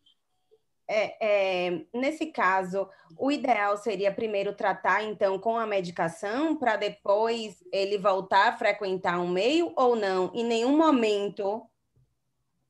[0.88, 7.56] é, é, nesse caso, o ideal seria primeiro tratar, então, com a medicação, para depois
[7.72, 10.30] ele voltar a frequentar um meio ou não?
[10.34, 11.66] Em nenhum momento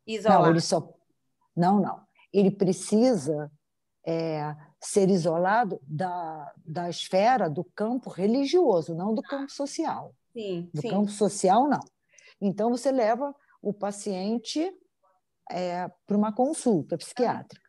[0.07, 0.43] isolar?
[0.43, 0.89] Não, ele só...
[1.55, 2.01] Não, não.
[2.33, 3.51] Ele precisa
[4.05, 10.15] é, ser isolado da, da esfera do campo religioso, não do campo social.
[10.33, 10.91] Sim, do sim.
[10.91, 11.81] campo social, não.
[12.41, 14.73] Então, você leva o paciente
[15.51, 17.63] é, para uma consulta psiquiátrica.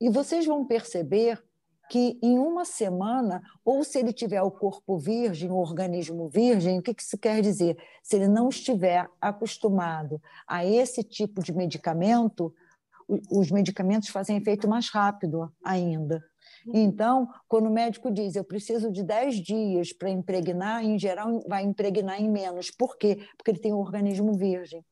[0.00, 1.42] E vocês vão perceber
[1.90, 6.82] que em uma semana, ou se ele tiver o corpo virgem, o organismo virgem, o
[6.82, 7.76] que isso quer dizer?
[8.00, 12.54] Se ele não estiver acostumado a esse tipo de medicamento,
[13.30, 16.22] os medicamentos fazem efeito mais rápido ainda.
[16.66, 16.72] Uhum.
[16.74, 21.62] Então, quando o médico diz eu preciso de 10 dias para impregnar, em geral vai
[21.62, 22.70] impregnar em menos.
[22.70, 23.26] Por quê?
[23.36, 24.84] Porque ele tem um organismo virgem.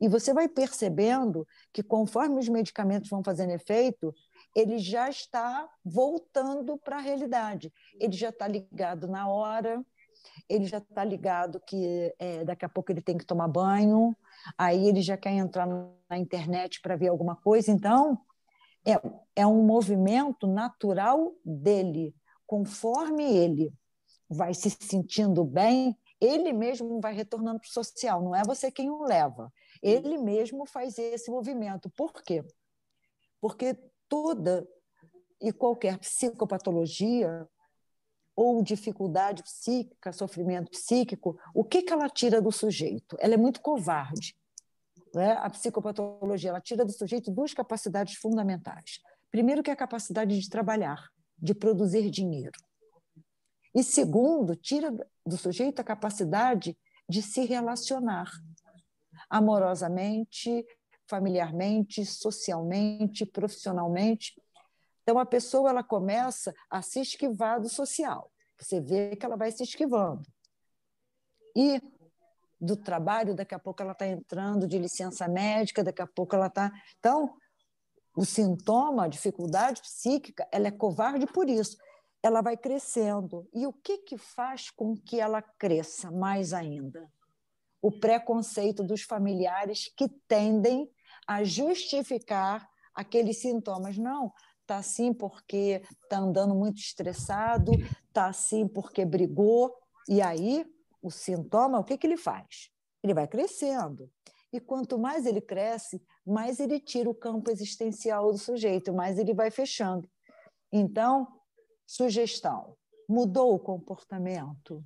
[0.00, 4.14] E você vai percebendo que conforme os medicamentos vão fazendo efeito,
[4.54, 7.72] ele já está voltando para a realidade.
[7.98, 9.84] Ele já está ligado na hora,
[10.48, 14.16] ele já está ligado que é, daqui a pouco ele tem que tomar banho,
[14.56, 17.70] aí ele já quer entrar na internet para ver alguma coisa.
[17.70, 18.18] Então,
[18.86, 19.00] é,
[19.34, 22.14] é um movimento natural dele.
[22.46, 23.72] Conforme ele
[24.28, 28.90] vai se sentindo bem, ele mesmo vai retornando para o social, não é você quem
[28.90, 29.52] o leva.
[29.82, 31.90] Ele mesmo faz esse movimento.
[31.90, 32.44] Por quê?
[33.40, 33.76] Porque
[34.08, 34.66] toda
[35.40, 37.46] e qualquer psicopatologia
[38.36, 43.16] ou dificuldade psíquica, sofrimento psíquico, o que, que ela tira do sujeito?
[43.18, 44.36] Ela é muito covarde.
[45.14, 45.32] Né?
[45.32, 49.00] A psicopatologia ela tira do sujeito duas capacidades fundamentais.
[49.30, 52.58] Primeiro, que é a capacidade de trabalhar, de produzir dinheiro.
[53.74, 54.94] E segundo, tira
[55.24, 58.30] do sujeito a capacidade de se relacionar
[59.30, 60.64] amorosamente,
[61.08, 64.34] familiarmente, socialmente, profissionalmente.
[65.06, 68.28] Então, a pessoa ela começa a se esquivar do social.
[68.58, 70.26] Você vê que ela vai se esquivando.
[71.54, 71.80] e
[72.60, 76.46] do trabalho, daqui a pouco ela está entrando de licença médica, daqui a pouco ela
[76.46, 76.72] está.
[76.98, 77.36] Então,
[78.16, 81.76] o sintoma, a dificuldade psíquica, ela é covarde por isso.
[82.22, 83.48] Ela vai crescendo.
[83.54, 87.08] E o que, que faz com que ela cresça mais ainda?
[87.80, 90.90] O preconceito dos familiares que tendem
[91.28, 93.98] a justificar aqueles sintomas.
[93.98, 94.32] Não,
[94.66, 97.70] está assim porque está andando muito estressado,
[98.08, 99.72] está assim porque brigou.
[100.08, 100.66] E aí,
[101.00, 102.68] o sintoma, o que, que ele faz?
[103.02, 104.10] Ele vai crescendo.
[104.52, 109.32] E quanto mais ele cresce, mais ele tira o campo existencial do sujeito, mais ele
[109.32, 110.08] vai fechando.
[110.72, 111.28] Então,
[111.86, 112.76] sugestão:
[113.08, 114.84] mudou o comportamento,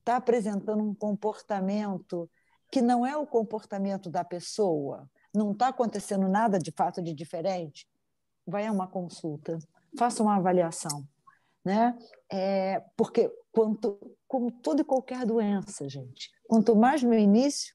[0.00, 2.30] está apresentando um comportamento
[2.70, 7.86] que não é o comportamento da pessoa, não está acontecendo nada de fato de diferente,
[8.46, 9.58] vai a uma consulta,
[9.98, 11.06] faça uma avaliação.
[11.64, 11.98] Né?
[12.30, 17.74] É, porque quanto, como toda e qualquer doença, gente, quanto mais no início,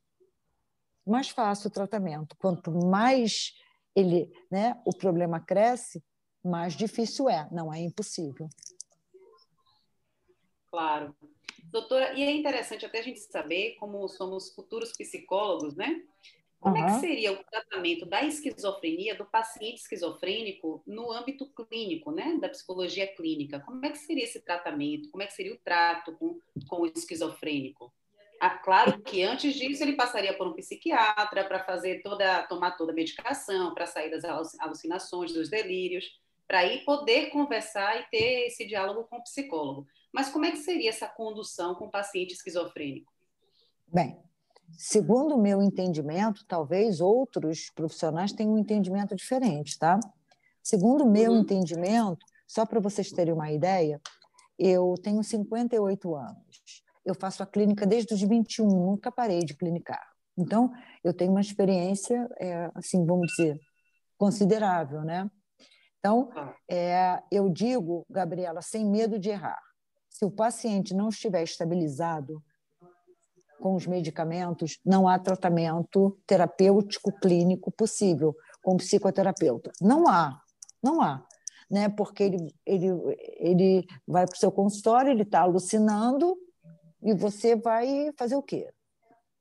[1.06, 2.36] mais fácil o tratamento.
[2.38, 3.54] Quanto mais
[3.96, 6.04] ele, né, o problema cresce,
[6.44, 7.48] mais difícil é.
[7.52, 8.48] Não é impossível.
[10.70, 11.16] Claro.
[11.66, 16.02] Doutora, e é interessante até a gente saber, como somos futuros psicólogos, né?
[16.62, 16.88] Como uhum.
[16.88, 22.48] é que seria o tratamento da esquizofrenia do paciente esquizofrênico no âmbito clínico, né, da
[22.48, 23.60] psicologia clínica?
[23.62, 25.10] Como é que seria esse tratamento?
[25.10, 27.92] Como é que seria o trato com, com o esquizofrênico?
[28.40, 32.92] Ah, claro que antes disso ele passaria por um psiquiatra para fazer toda, tomar toda
[32.92, 34.24] a medicação, para sair das
[34.60, 39.88] alucinações, dos delírios, para aí poder conversar e ter esse diálogo com o psicólogo.
[40.14, 43.12] Mas como é que seria essa condução com o paciente esquizofrênico?
[43.88, 44.20] Bem,
[44.78, 50.00] Segundo o meu entendimento, talvez outros profissionais tenham um entendimento diferente, tá?
[50.64, 51.40] Segundo o meu uhum.
[51.40, 54.02] entendimento, só para vocês terem uma ideia,
[54.58, 56.84] eu tenho 58 anos.
[57.06, 60.06] Eu faço a clínica desde os 21, nunca parei de clinicar.
[60.38, 60.72] Então,
[61.04, 63.60] eu tenho uma experiência, é, assim, vamos dizer,
[64.18, 65.30] considerável, né?
[66.00, 66.56] Então, ah.
[66.70, 69.62] é, eu digo, Gabriela, sem medo de errar,
[70.10, 72.44] se o paciente não estiver estabilizado,
[73.62, 79.72] com os medicamentos, não há tratamento terapêutico clínico possível com psicoterapeuta.
[79.80, 80.42] Não há,
[80.84, 81.24] não há.
[81.70, 81.88] Né?
[81.88, 82.88] Porque ele, ele,
[83.38, 86.36] ele vai para o seu consultório, ele está alucinando,
[87.02, 88.72] e você vai fazer o quê?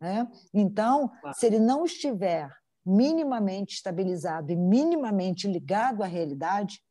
[0.01, 0.31] Né?
[0.53, 2.49] Então, se ele não estiver
[2.85, 6.83] minimamente estabilizado e minimamente ligado à realidade,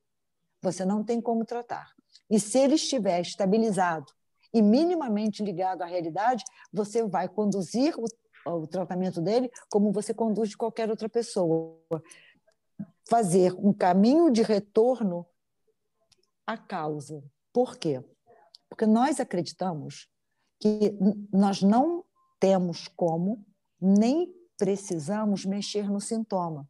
[0.62, 1.92] você não tem como tratar.
[2.30, 4.12] E se ele estiver estabilizado
[4.54, 8.06] e minimamente ligado à realidade, você vai conduzir o,
[8.64, 11.80] o tratamento dele como você conduz de qualquer outra pessoa.
[13.08, 15.26] Fazer um caminho de retorno
[16.46, 17.24] à causa.
[17.54, 18.04] Por quê?
[18.70, 20.08] Porque nós acreditamos
[20.60, 20.98] que
[21.32, 22.04] nós não
[22.40, 23.46] temos como,
[23.82, 26.68] nem precisamos mexer no sintoma.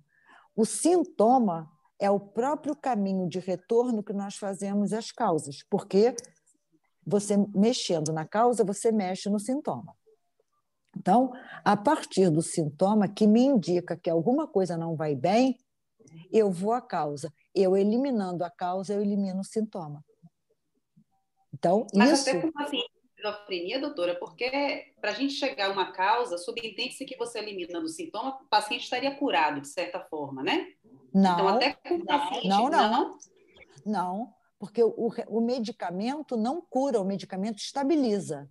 [0.55, 6.15] O sintoma é o próprio caminho de retorno que nós fazemos às causas, porque
[7.05, 9.95] você mexendo na causa, você mexe no sintoma.
[10.97, 11.31] Então,
[11.63, 15.57] a partir do sintoma que me indica que alguma coisa não vai bem,
[16.31, 17.33] eu vou à causa.
[17.53, 20.03] Eu eliminando a causa, eu elimino o sintoma.
[21.53, 22.29] Então, Mas isso.
[22.29, 27.17] Até com paciente esquizofrenia, doutora, porque para a gente chegar a uma causa, subentende-se que
[27.17, 30.73] você eliminando o sintoma, o paciente estaria curado, de certa forma, né?
[31.13, 31.33] Não.
[31.33, 32.47] Então, até com o paciente.
[32.47, 32.91] Não, não.
[32.91, 33.17] Não,
[33.85, 38.49] não porque o, o medicamento não cura, o medicamento estabiliza.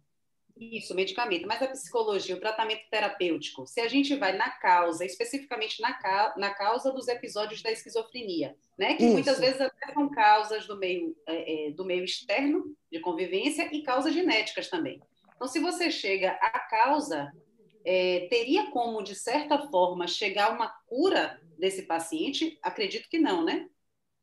[0.56, 1.46] Isso, medicamento.
[1.46, 6.34] Mas a psicologia, o tratamento terapêutico, se a gente vai na causa, especificamente na, ca
[6.36, 8.94] na causa dos episódios da esquizofrenia, né?
[8.94, 9.12] Que Isso.
[9.12, 13.82] muitas vezes até são causas do meio, é, é, do meio externo, de convivência, e
[13.82, 15.00] causas genéticas também.
[15.36, 17.32] Então, se você chega à causa,
[17.84, 22.58] é, teria como, de certa forma, chegar a uma cura desse paciente?
[22.62, 23.68] Acredito que não, né?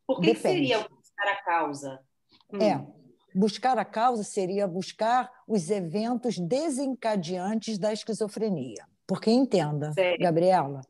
[0.06, 2.00] Por que seria buscar a causa?
[2.54, 2.62] Hum.
[2.62, 2.88] É,
[3.34, 8.86] buscar a causa seria buscar os eventos desencadeantes da esquizofrenia.
[9.08, 10.20] Porque entenda, Sério?
[10.20, 10.82] Gabriela,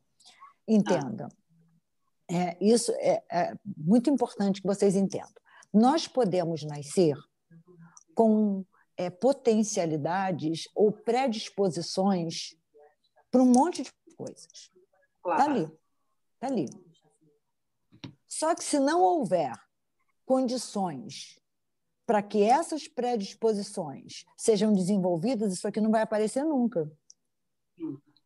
[0.68, 1.28] entenda.
[1.28, 1.46] Ah.
[2.28, 5.30] É, isso é, é muito importante que vocês entendam.
[5.72, 7.16] Nós podemos nascer
[8.16, 8.66] com
[8.98, 12.56] é, potencialidades ou predisposições
[13.30, 14.48] para um monte de coisas.
[14.48, 14.72] Está
[15.22, 15.52] claro.
[15.52, 15.64] ali.
[16.36, 16.70] Está ali.
[18.28, 19.54] Só que se não houver
[20.26, 21.40] condições
[22.06, 26.92] para que essas predisposições sejam desenvolvidas, isso aqui não vai aparecer nunca.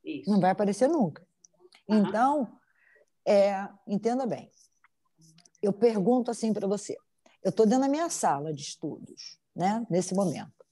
[0.03, 0.29] Isso.
[0.29, 1.25] Não vai aparecer nunca.
[1.87, 1.97] Uhum.
[1.97, 2.59] Então,
[3.25, 4.51] é, entenda bem.
[5.61, 6.97] Eu pergunto assim para você.
[7.43, 10.65] Eu estou dentro da minha sala de estudos, né, nesse momento.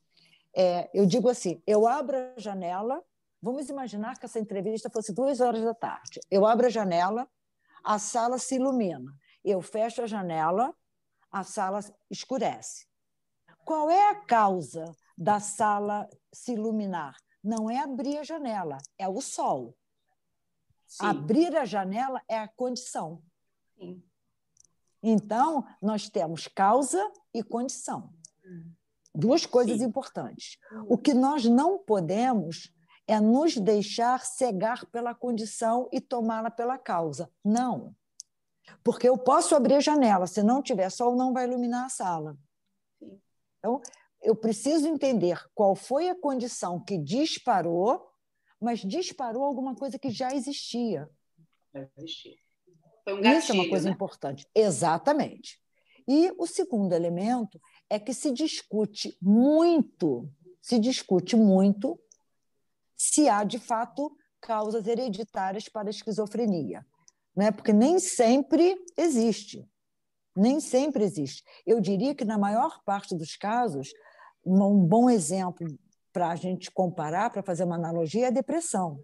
[0.53, 3.03] é, eu digo assim: eu abro a janela.
[3.39, 6.19] Vamos imaginar que essa entrevista fosse duas horas da tarde.
[6.29, 7.29] Eu abro a janela,
[7.83, 9.13] a sala se ilumina.
[9.45, 10.75] Eu fecho a janela,
[11.31, 12.85] a sala escurece.
[13.65, 17.15] Qual é a causa da sala se iluminar?
[17.43, 19.75] Não é abrir a janela, é o sol.
[20.85, 21.05] Sim.
[21.05, 23.21] Abrir a janela é a condição.
[23.77, 24.01] Sim.
[25.03, 28.13] Então, nós temos causa e condição.
[28.45, 28.71] Hum.
[29.13, 29.85] Duas coisas Sim.
[29.85, 30.57] importantes.
[30.87, 32.73] O que nós não podemos
[33.07, 37.31] é nos deixar cegar pela condição e tomá-la pela causa.
[37.43, 37.95] Não.
[38.83, 42.37] Porque eu posso abrir a janela, se não tiver sol, não vai iluminar a sala.
[43.59, 43.81] Então,
[44.21, 48.07] eu preciso entender qual foi a condição que disparou,
[48.59, 51.09] mas disparou alguma coisa que já existia.
[51.73, 52.37] Já existia.
[53.03, 53.93] Foi um gatilho, Isso é uma coisa né?
[53.93, 54.47] importante.
[54.53, 55.61] Exatamente.
[56.07, 60.29] E o segundo elemento é que se discute muito,
[60.61, 61.99] se discute muito
[62.95, 66.85] se há de fato causas hereditárias para a esquizofrenia,
[67.37, 67.51] né?
[67.51, 69.69] Porque nem sempre existe.
[70.35, 71.43] Nem sempre existe.
[71.65, 73.93] Eu diria que na maior parte dos casos,
[74.43, 75.67] um bom exemplo
[76.11, 78.99] para a gente comparar, para fazer uma analogia, é a depressão.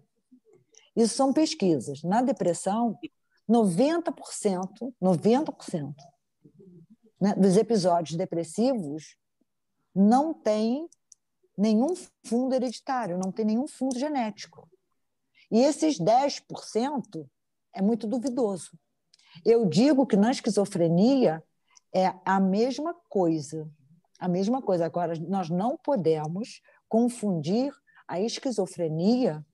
[0.96, 2.02] Isso são pesquisas.
[2.02, 2.98] Na depressão,
[3.48, 5.94] 90%, 90%
[7.20, 9.16] né, dos episódios depressivos
[9.94, 10.88] não tem
[11.56, 11.94] nenhum
[12.24, 14.68] fundo hereditário, não tem nenhum fundo genético.
[15.50, 17.28] E esses 10%
[17.74, 18.70] é muito duvidoso.
[19.44, 21.42] Eu digo que na esquizofrenia
[21.94, 23.68] é a mesma coisa.
[24.18, 24.86] A mesma coisa.
[24.86, 27.72] Agora, nós não podemos confundir
[28.06, 29.44] a esquizofrenia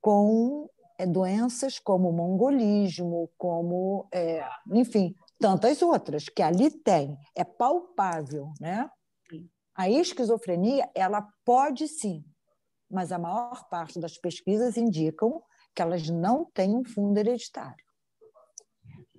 [0.00, 8.52] com é, doenças como mongolismo, como, é, enfim, tantas outras que ali tem, é palpável,
[8.60, 8.88] né?
[9.74, 12.24] A esquizofrenia, ela pode sim,
[12.88, 15.42] mas a maior parte das pesquisas indicam
[15.74, 17.84] que elas não têm um fundo hereditário.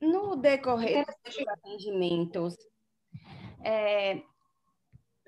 [0.02, 2.56] No decorrer dos atendimentos,
[3.64, 4.22] é,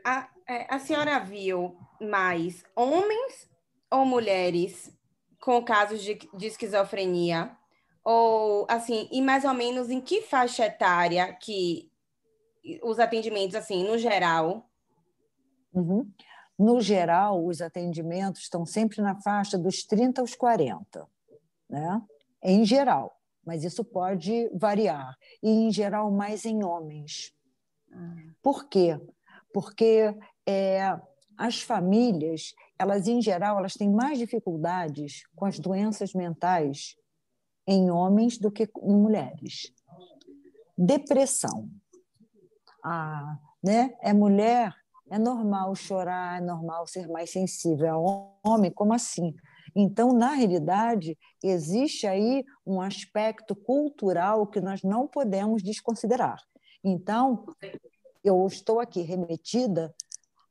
[0.06, 3.50] a, é, a senhora viu mais homens
[3.90, 4.96] ou mulheres
[5.40, 7.58] com casos de, de esquizofrenia?
[8.04, 11.92] Ou, assim, e mais ou menos em que faixa etária que
[12.84, 14.70] os atendimentos, assim, no geral?
[15.74, 16.10] Uhum.
[16.58, 21.08] No geral, os atendimentos estão sempre na faixa dos 30 aos 40,
[21.70, 22.02] né?
[22.44, 25.16] Em geral, mas isso pode variar.
[25.42, 27.34] E, em geral, mais em homens.
[27.92, 28.16] Ah.
[28.42, 29.00] Por quê?
[29.54, 30.14] Porque
[30.46, 31.00] é,
[31.38, 36.96] as famílias, elas, em geral, elas têm mais dificuldades com as doenças mentais
[37.68, 39.74] em homens do que em mulheres.
[40.78, 41.70] Depressão.
[42.84, 43.96] Ah, né?
[44.02, 44.74] É mulher,
[45.10, 47.88] é normal chorar, é normal ser mais sensível.
[47.88, 49.36] É homem, como assim?
[49.80, 56.42] Então, na realidade, existe aí um aspecto cultural que nós não podemos desconsiderar.
[56.84, 57.46] Então,
[58.24, 59.94] eu estou aqui remetida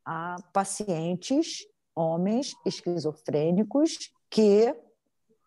[0.04, 4.72] a pacientes, homens esquizofrênicos, que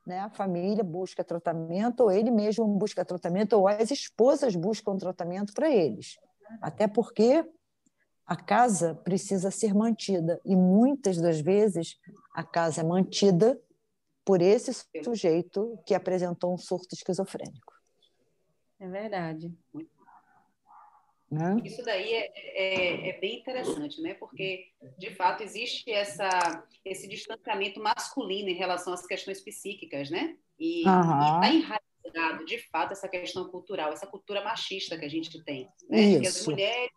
[0.10, 0.22] né?
[0.22, 5.70] A família busca tratamento, ou ele mesmo busca tratamento, ou as esposas buscam tratamento para
[5.70, 6.18] eles.
[6.62, 7.46] Até porque
[8.26, 11.96] a casa precisa ser mantida e muitas das vezes
[12.34, 13.60] a casa é mantida
[14.26, 14.72] por esse
[15.04, 17.74] sujeito que apresentou um surto esquizofrênico.
[18.80, 19.52] É verdade.
[21.32, 21.62] Né?
[21.64, 24.16] Isso daí é, é, é, bem interessante, né?
[24.16, 30.36] porque, de fato, existe essa, esse distanciamento masculino em relação às questões psíquicas, né?
[30.60, 35.70] E está enraizado, de fato, essa questão cultural, essa cultura machista que a gente tem.
[35.88, 36.20] Né?
[36.20, 36.92] Que as mulheres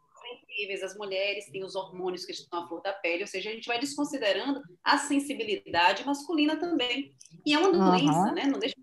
[0.53, 3.53] sensíveis, as mulheres têm os hormônios que estão à flor da pele, ou seja, a
[3.53, 7.15] gente vai desconsiderando a sensibilidade masculina também.
[7.45, 8.45] E é uma doença, né?
[8.45, 8.77] Não deixa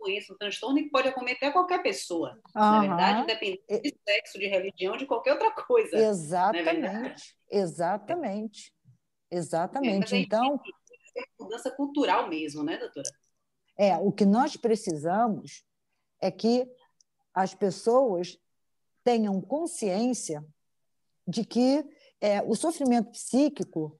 [0.00, 2.38] doença, um transtorno que pode acometer qualquer pessoa.
[2.54, 2.62] Uhum.
[2.62, 5.96] Na verdade, independente de sexo, de religião, de qualquer outra coisa.
[5.96, 7.36] É exatamente.
[7.50, 8.72] Exatamente.
[9.30, 10.14] Exatamente.
[10.14, 10.60] É, então.
[11.16, 13.08] É mudança cultural mesmo, né, doutora?
[13.78, 15.64] É, o que nós precisamos
[16.20, 16.66] é que
[17.34, 18.38] as pessoas
[19.02, 20.44] tenham consciência
[21.26, 21.84] de que
[22.20, 23.98] é, o sofrimento psíquico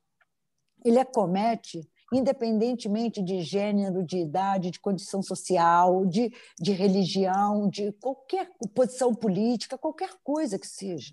[0.85, 8.51] ele acomete independentemente de gênero, de idade, de condição social, de, de religião, de qualquer
[8.75, 11.13] posição política, qualquer coisa que seja.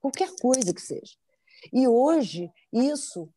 [0.00, 1.16] Qualquer coisa que seja.
[1.72, 3.28] E hoje isso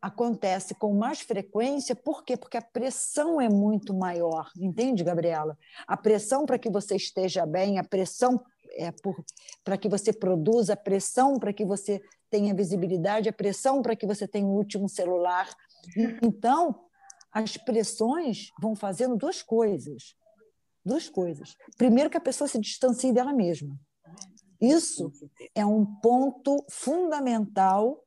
[0.00, 2.36] acontece com mais frequência, por quê?
[2.36, 5.56] Porque a pressão é muito maior, entende, Gabriela?
[5.86, 8.92] A pressão para que você esteja bem, a pressão é
[9.62, 12.00] para que você produza, pressão para que você
[12.30, 15.48] tenha visibilidade, a pressão para que você tenha o último celular.
[16.22, 16.84] Então,
[17.32, 20.14] as pressões vão fazendo duas coisas.
[20.84, 21.56] Duas coisas.
[21.76, 23.78] Primeiro, que a pessoa se distancie dela mesma.
[24.60, 25.12] Isso
[25.54, 28.04] é um ponto fundamental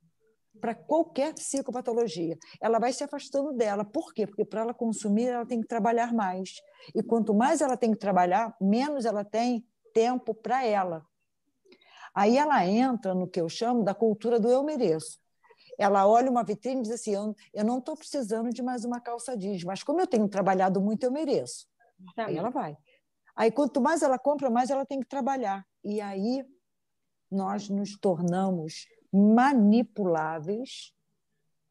[0.60, 2.38] para qualquer psicopatologia.
[2.60, 3.86] Ela vai se afastando dela.
[3.86, 4.26] Por quê?
[4.26, 6.55] Porque para ela consumir, ela tem que trabalhar mais.
[6.95, 11.06] E quanto mais ela tem que trabalhar, menos ela tem tempo para ela.
[12.14, 15.20] Aí ela entra no que eu chamo da cultura do eu mereço.
[15.78, 17.14] Ela olha uma vitrine e diz assim:
[17.54, 21.04] eu não estou precisando de mais uma calça jeans, mas como eu tenho trabalhado muito,
[21.04, 21.68] eu mereço.
[22.18, 22.76] Aí ela vai.
[23.36, 25.64] Aí quanto mais ela compra, mais ela tem que trabalhar.
[25.84, 26.44] E aí
[27.30, 30.92] nós nos tornamos manipuláveis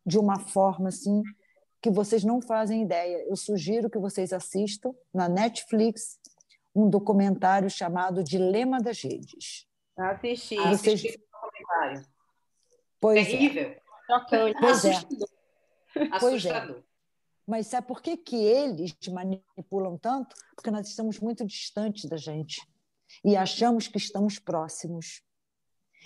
[0.05, 1.23] de uma forma assim
[1.83, 3.25] que vocês não fazem ideia.
[3.29, 6.19] Eu sugiro que vocês assistam na Netflix
[6.77, 9.67] um documentário chamado Dilema das Redes.
[9.97, 11.01] Assisti, vocês...
[11.01, 12.07] assisti o documentário.
[13.01, 13.63] Pois Terrível.
[13.63, 13.81] É.
[14.61, 14.93] Pois é.
[16.21, 16.77] Pois Assustador.
[16.77, 16.83] é.
[17.47, 20.37] Mas sabe por que, que eles manipulam tanto?
[20.55, 22.61] Porque nós estamos muito distantes da gente
[23.25, 25.23] e achamos que estamos próximos.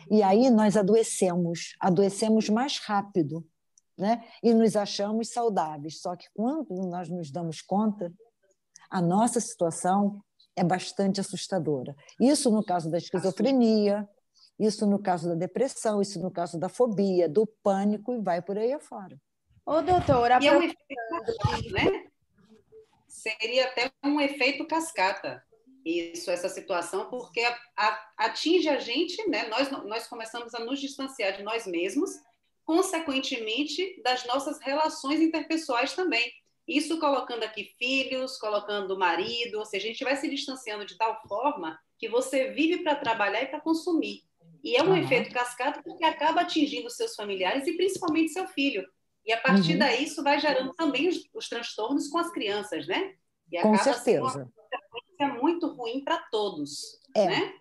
[0.08, 3.44] E aí nós adoecemos, adoecemos mais rápido,
[3.98, 4.24] né?
[4.42, 6.00] E nos achamos saudáveis.
[6.00, 8.12] Só que quando nós nos damos conta,
[8.88, 10.22] a nossa situação
[10.56, 11.94] é bastante assustadora.
[12.20, 14.08] Isso no caso da esquizofrenia,
[14.58, 18.58] isso no caso da depressão, isso no caso da fobia, do pânico e vai por
[18.58, 19.16] aí afora.
[19.64, 22.04] Ô, doutora, e é um efeito, né?
[23.08, 25.42] Seria até um efeito cascata
[25.84, 29.48] isso, essa situação, porque a, a, atinge a gente, né?
[29.48, 32.10] Nós, nós começamos a nos distanciar de nós mesmos,
[32.64, 36.30] consequentemente das nossas relações interpessoais também.
[36.70, 41.20] Isso colocando aqui filhos, colocando marido, ou seja, a gente vai se distanciando de tal
[41.26, 44.22] forma que você vive para trabalhar e para consumir.
[44.62, 44.96] E é um uhum.
[44.96, 48.86] efeito cascata porque acaba atingindo seus familiares e principalmente seu filho.
[49.26, 49.78] E a partir uhum.
[49.80, 53.14] daí isso vai gerando também os, os, transtornos com as crianças, né?
[53.50, 54.48] E com certeza
[55.18, 57.00] é muito ruim para todos.
[57.14, 57.54] É, né?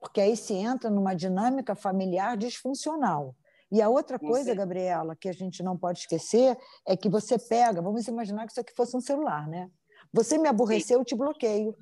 [0.00, 3.36] porque aí se entra numa dinâmica familiar disfuncional.
[3.72, 7.80] E a outra coisa, Gabriela, que a gente não pode esquecer, é que você pega,
[7.80, 9.70] vamos imaginar que isso aqui fosse um celular, né?
[10.12, 11.74] Você me aborreceu, eu te bloqueio.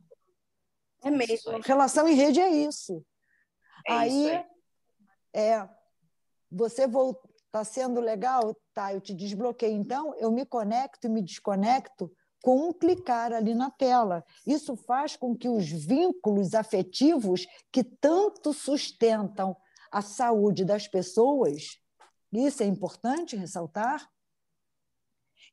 [1.02, 1.60] É mesmo.
[1.64, 3.04] Relação em rede é isso.
[3.88, 4.50] É aí, isso
[5.34, 5.68] é,
[6.50, 8.92] você está sendo legal, tá?
[8.92, 9.74] Eu te desbloqueio.
[9.74, 12.10] Então, eu me conecto e me desconecto
[12.42, 14.24] com um clicar ali na tela.
[14.46, 19.56] Isso faz com que os vínculos afetivos que tanto sustentam
[19.90, 21.78] a saúde das pessoas,
[22.32, 24.08] isso é importante ressaltar,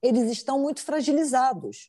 [0.01, 1.87] eles estão muito fragilizados.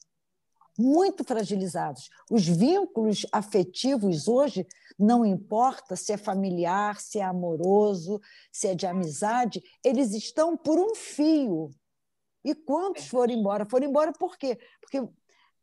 [0.79, 2.09] Muito fragilizados.
[2.31, 4.65] Os vínculos afetivos hoje,
[4.97, 8.21] não importa se é familiar, se é amoroso,
[8.53, 11.71] se é de amizade, eles estão por um fio
[12.45, 13.67] e quantos foram embora?
[13.69, 14.59] Foram embora por quê?
[14.81, 15.07] Porque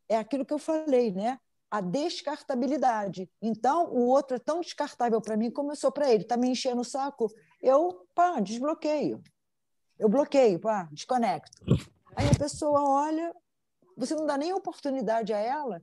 [0.07, 1.39] é aquilo que eu falei, né?
[1.69, 3.29] A descartabilidade.
[3.41, 6.23] Então, o outro é tão descartável para mim como eu sou para ele.
[6.23, 7.27] Está me enchendo o saco?
[7.61, 9.21] Eu, pá, desbloqueio.
[9.97, 11.57] Eu bloqueio, pá, desconecto.
[12.15, 13.33] Aí a pessoa olha,
[13.97, 15.81] você não dá nem oportunidade a ela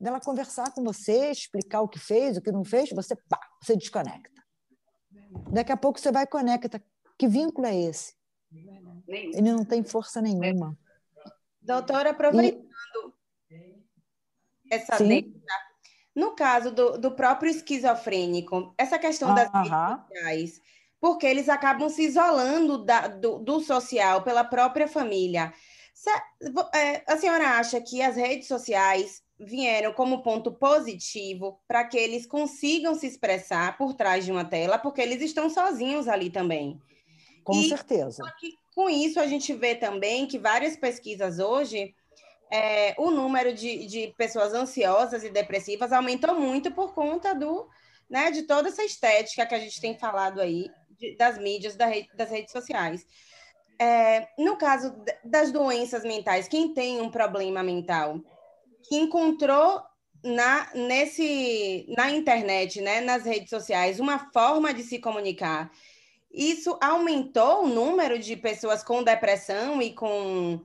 [0.00, 3.76] dela conversar com você, explicar o que fez, o que não fez, você, pá, você
[3.76, 4.42] desconecta.
[5.52, 6.82] Daqui a pouco você vai conecta.
[7.18, 8.14] Que vínculo é esse?
[9.06, 10.76] Ele não tem força nenhuma.
[11.60, 12.70] Doutora, aproveitando e...
[14.70, 15.28] essa deixa,
[16.14, 20.60] no caso do, do próprio esquizofrênico, essa questão das redes sociais,
[21.00, 25.52] porque eles acabam se isolando da, do, do social pela própria família.
[26.74, 32.26] É, a senhora acha que as redes sociais vieram como ponto positivo para que eles
[32.26, 36.80] consigam se expressar por trás de uma tela, porque eles estão sozinhos ali também.
[37.42, 38.22] Com e, certeza.
[38.74, 41.94] com isso, a gente vê também que várias pesquisas hoje,
[42.50, 47.68] é, o número de, de pessoas ansiosas e depressivas aumentou muito por conta do,
[48.08, 51.86] né, de toda essa estética que a gente tem falado aí, de, das mídias, da
[51.86, 53.06] rede, das redes sociais.
[53.80, 54.94] É, no caso
[55.24, 58.20] das doenças mentais, quem tem um problema mental,
[58.82, 59.80] que encontrou
[60.22, 65.70] na, nesse, na internet, né, nas redes sociais, uma forma de se comunicar
[66.32, 70.60] isso aumentou o número de pessoas com depressão e com,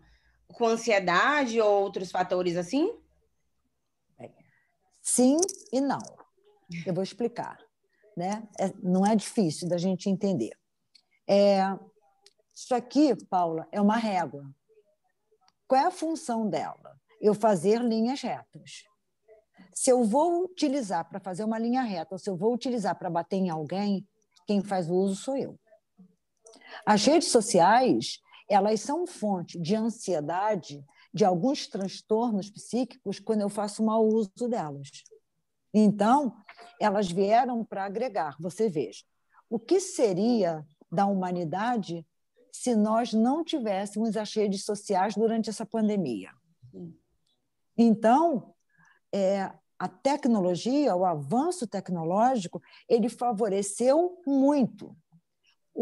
[0.56, 2.98] com ansiedade ou outros fatores assim?
[5.02, 5.38] Sim
[5.72, 6.02] e não.
[6.86, 7.60] Eu vou explicar.
[8.18, 8.48] Né?
[8.60, 10.58] É, não é difícil da gente entender.
[11.28, 11.62] É,
[12.54, 14.50] isso aqui, Paula, é uma régua.
[15.68, 17.00] Qual é a função dela?
[17.20, 18.86] Eu fazer linhas retas.
[19.74, 23.10] Se eu vou utilizar para fazer uma linha reta, ou se eu vou utilizar para
[23.10, 24.08] bater em alguém,
[24.48, 25.60] quem faz o uso sou eu.
[26.86, 30.84] As redes sociais, elas são fonte de ansiedade,
[31.14, 34.90] de alguns transtornos psíquicos quando eu faço mau uso delas.
[35.74, 36.36] Então,
[36.80, 38.36] elas vieram para agregar.
[38.40, 39.04] Você veja,
[39.50, 42.06] o que seria da humanidade
[42.52, 46.32] se nós não tivéssemos as redes sociais durante essa pandemia?
[47.78, 48.54] Então,
[49.14, 54.96] é, a tecnologia, o avanço tecnológico, ele favoreceu muito.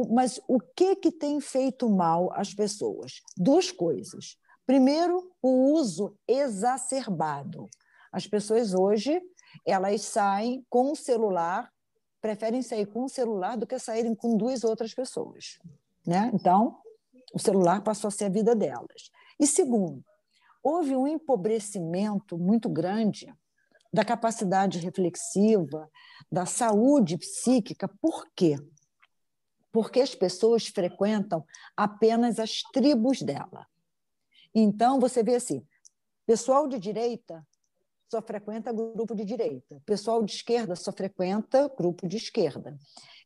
[0.09, 3.21] Mas o que, que tem feito mal às pessoas?
[3.37, 4.37] Duas coisas.
[4.65, 7.67] Primeiro, o uso exacerbado.
[8.11, 9.21] As pessoas hoje
[9.65, 11.71] elas saem com o celular,
[12.21, 15.59] preferem sair com o celular do que saírem com duas outras pessoas.
[16.05, 16.31] Né?
[16.33, 16.79] Então,
[17.33, 19.11] o celular passou a ser a vida delas.
[19.39, 20.03] E segundo,
[20.63, 23.33] houve um empobrecimento muito grande
[23.91, 25.89] da capacidade reflexiva,
[26.31, 27.87] da saúde psíquica.
[28.01, 28.57] Por quê?
[29.73, 31.43] Porque as pessoas frequentam
[31.75, 33.67] apenas as tribos dela.
[34.55, 35.67] Então, você vê assim:
[36.25, 37.45] pessoal de direita
[38.09, 42.77] só frequenta grupo de direita, pessoal de esquerda só frequenta grupo de esquerda.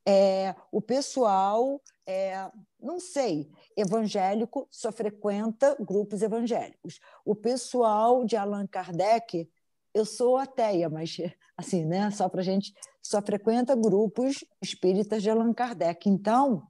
[0.07, 7.01] É, o pessoal, é, não sei, evangélico só frequenta grupos evangélicos.
[7.25, 9.49] O pessoal de Allan Kardec
[9.97, 11.17] eu sou ateia, mas
[11.55, 12.11] assim, né?
[12.11, 16.07] Só para gente só frequenta grupos espíritas de Allan Kardec.
[16.07, 16.67] Então,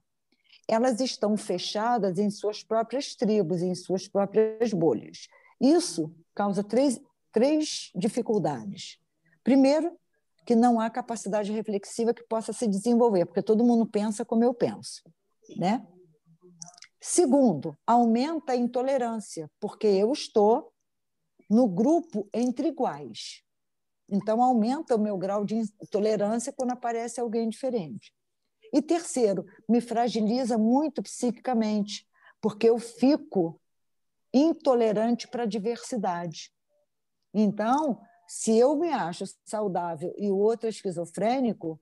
[0.66, 5.28] elas estão fechadas em suas próprias tribos, em suas próprias bolhas.
[5.60, 7.00] Isso causa três,
[7.32, 8.98] três dificuldades.
[9.42, 9.96] Primeiro,
[10.46, 14.54] que não há capacidade reflexiva que possa se desenvolver, porque todo mundo pensa como eu
[14.54, 15.02] penso,
[15.56, 15.86] né?
[17.00, 20.72] Segundo, aumenta a intolerância, porque eu estou
[21.48, 23.42] no grupo entre iguais.
[24.08, 28.12] Então, aumenta o meu grau de intolerância quando aparece alguém diferente.
[28.72, 32.06] E terceiro, me fragiliza muito psiquicamente,
[32.40, 33.60] porque eu fico
[34.32, 36.52] intolerante para a diversidade.
[37.32, 41.80] Então, se eu me acho saudável e o outro é esquizofrênico,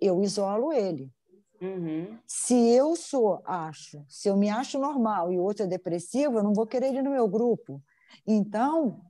[0.00, 1.12] eu isolo ele.
[1.60, 2.16] Uhum.
[2.24, 6.44] Se eu sou, acho, se eu me acho normal e o outro é depressivo, eu
[6.44, 7.82] não vou querer ele no meu grupo.
[8.26, 9.00] Então,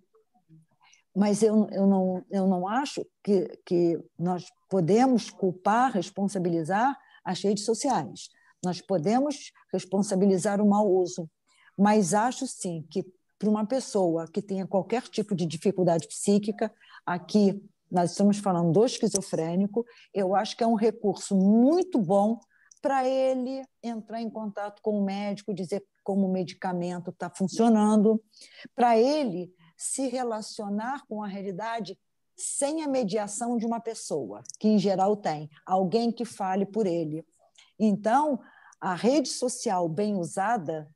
[1.14, 7.64] mas eu, eu, não, eu não acho que, que nós podemos culpar, responsabilizar as redes
[7.64, 8.28] sociais.
[8.64, 11.28] Nós podemos responsabilizar o mau uso,
[11.76, 13.04] mas acho sim que
[13.38, 16.72] para uma pessoa que tenha qualquer tipo de dificuldade psíquica,
[17.06, 22.38] aqui nós estamos falando do esquizofrênico, eu acho que é um recurso muito bom
[22.80, 28.18] para ele entrar em contato com o médico, dizer como o medicamento está funcionando,
[28.74, 31.98] para ele se relacionar com a realidade
[32.34, 37.26] sem a mediação de uma pessoa, que em geral tem, alguém que fale por ele.
[37.78, 38.40] Então,
[38.80, 40.88] a rede social bem usada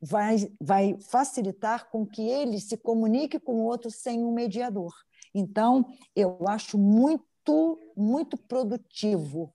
[0.00, 4.92] vai, vai facilitar com que ele se comunique com o outro sem um mediador.
[5.32, 5.86] Então,
[6.16, 9.54] eu acho muito, muito produtivo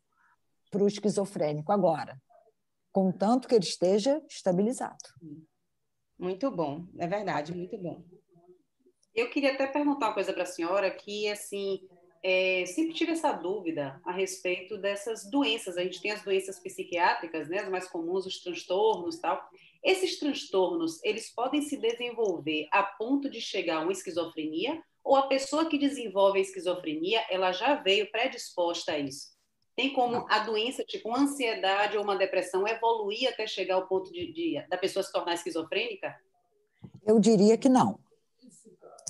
[0.72, 1.74] para o esquizofrênico.
[1.74, 2.18] Agora,
[2.98, 4.98] contanto que ele esteja estabilizado.
[6.18, 8.04] Muito bom, é verdade, muito bom.
[9.14, 11.88] Eu queria até perguntar uma coisa para a senhora, que assim,
[12.24, 15.78] é, sempre tive essa dúvida a respeito dessas doenças.
[15.78, 19.48] A gente tem as doenças psiquiátricas, né, as mais comuns, os transtornos, tal.
[19.84, 25.28] Esses transtornos, eles podem se desenvolver a ponto de chegar a uma esquizofrenia, ou a
[25.28, 29.37] pessoa que desenvolve a esquizofrenia, ela já veio predisposta a isso?
[29.78, 34.12] Tem como a doença, tipo uma ansiedade ou uma depressão, evoluir até chegar ao ponto
[34.12, 36.20] de, de da pessoa se tornar esquizofrênica?
[37.06, 38.00] Eu diria que não.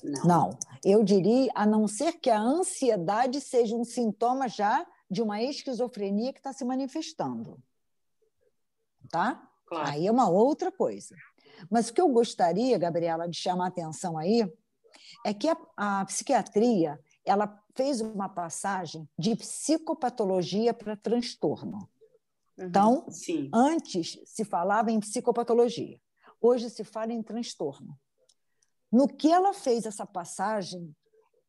[0.03, 0.23] não.
[0.25, 0.49] Não.
[0.83, 6.33] Eu diria, a não ser que a ansiedade seja um sintoma já de uma esquizofrenia
[6.33, 7.57] que está se manifestando.
[9.09, 9.49] Tá?
[9.67, 9.89] Claro.
[9.89, 11.15] Aí é uma outra coisa.
[11.71, 14.45] Mas o que eu gostaria, Gabriela, de chamar a atenção aí,
[15.25, 21.89] é que a, a psiquiatria ela fez uma passagem de psicopatologia para transtorno.
[22.57, 23.49] Uhum, então, sim.
[23.53, 25.99] antes se falava em psicopatologia,
[26.41, 27.99] hoje se fala em transtorno.
[28.91, 30.95] No que ela fez essa passagem,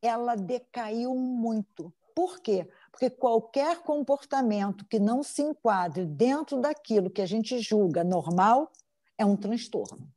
[0.02, 1.92] ela decaiu muito.
[2.14, 2.68] Por quê?
[2.90, 8.72] Porque qualquer comportamento que não se enquadre dentro daquilo que a gente julga normal
[9.16, 10.12] é um transtorno.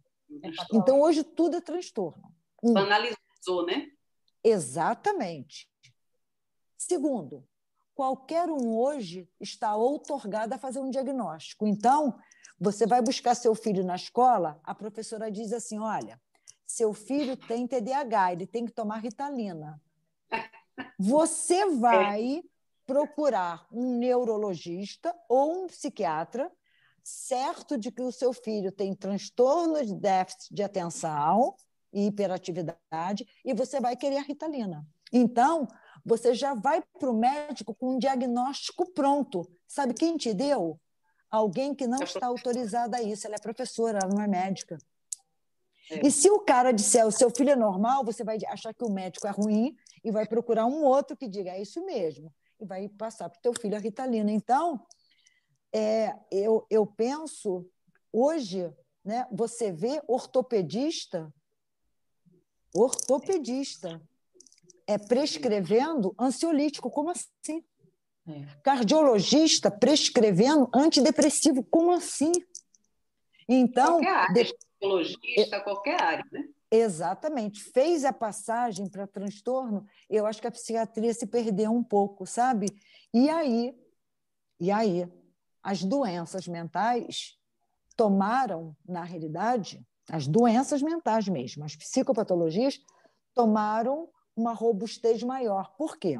[0.73, 2.33] Então, hoje tudo é transtorno.
[2.63, 3.91] Banalizou, né?
[4.43, 5.69] Exatamente.
[6.77, 7.47] Segundo,
[7.93, 11.67] qualquer um hoje está outorgado a fazer um diagnóstico.
[11.67, 12.17] Então,
[12.59, 16.19] você vai buscar seu filho na escola, a professora diz assim: olha,
[16.65, 19.81] seu filho tem TDAH, ele tem que tomar ritalina.
[20.97, 22.43] Você vai
[22.85, 26.51] procurar um neurologista ou um psiquiatra
[27.03, 31.55] certo de que o seu filho tem transtorno de déficit de atenção
[31.93, 34.85] e hiperatividade e você vai querer a ritalina.
[35.11, 35.67] Então,
[36.05, 39.41] você já vai para o médico com um diagnóstico pronto.
[39.67, 40.79] Sabe quem te deu?
[41.29, 43.27] Alguém que não é está autorizada a isso.
[43.27, 44.77] Ela é professora, ela não é médica.
[45.89, 46.07] É.
[46.07, 48.91] E se o cara disser o seu filho é normal, você vai achar que o
[48.91, 52.87] médico é ruim e vai procurar um outro que diga é isso mesmo e vai
[52.87, 54.31] passar para o teu filho a ritalina.
[54.31, 54.85] Então,
[55.73, 57.67] é, eu, eu penso
[58.13, 58.71] hoje,
[59.03, 61.33] né, você vê ortopedista,
[62.73, 64.01] ortopedista
[64.87, 67.63] é prescrevendo ansiolítico, como assim?
[68.27, 68.45] É.
[68.63, 72.31] Cardiologista prescrevendo antidepressivo, como assim?
[73.47, 74.53] Então, qualquer área, de...
[74.53, 76.47] psicologista, qualquer área, né?
[76.69, 77.61] Exatamente.
[77.61, 82.67] Fez a passagem para transtorno, eu acho que a psiquiatria se perdeu um pouco, sabe?
[83.13, 83.75] E aí,
[84.59, 85.11] e aí,
[85.61, 87.37] as doenças mentais
[87.95, 92.79] tomaram, na realidade, as doenças mentais mesmo, as psicopatologias
[93.33, 95.73] tomaram uma robustez maior.
[95.77, 96.19] Por quê?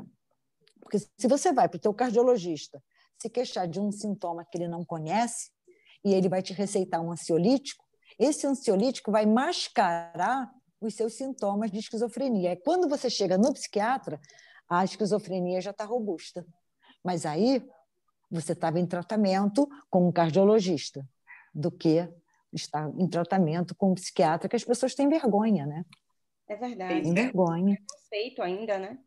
[0.82, 2.82] Porque se você vai para o teu cardiologista
[3.17, 5.51] se queixar de um sintoma que ele não conhece
[6.03, 7.86] e ele vai te receitar um ansiolítico,
[8.17, 12.53] esse ansiolítico vai mascarar os seus sintomas de esquizofrenia.
[12.53, 14.19] E quando você chega no psiquiatra,
[14.67, 16.45] a esquizofrenia já está robusta.
[17.03, 17.63] Mas aí
[18.29, 21.07] você estava em tratamento com um cardiologista
[21.53, 22.09] do que
[22.54, 25.84] estar em tratamento com um psiquiatra, que as pessoas têm vergonha, né?
[26.47, 27.02] É verdade.
[27.02, 27.78] Tem vergonha.
[28.10, 28.97] Feito ainda, né?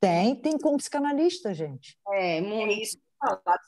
[0.00, 1.98] Tem, tem com psicanalista, gente.
[2.12, 2.72] É, muito.
[2.72, 2.98] É isso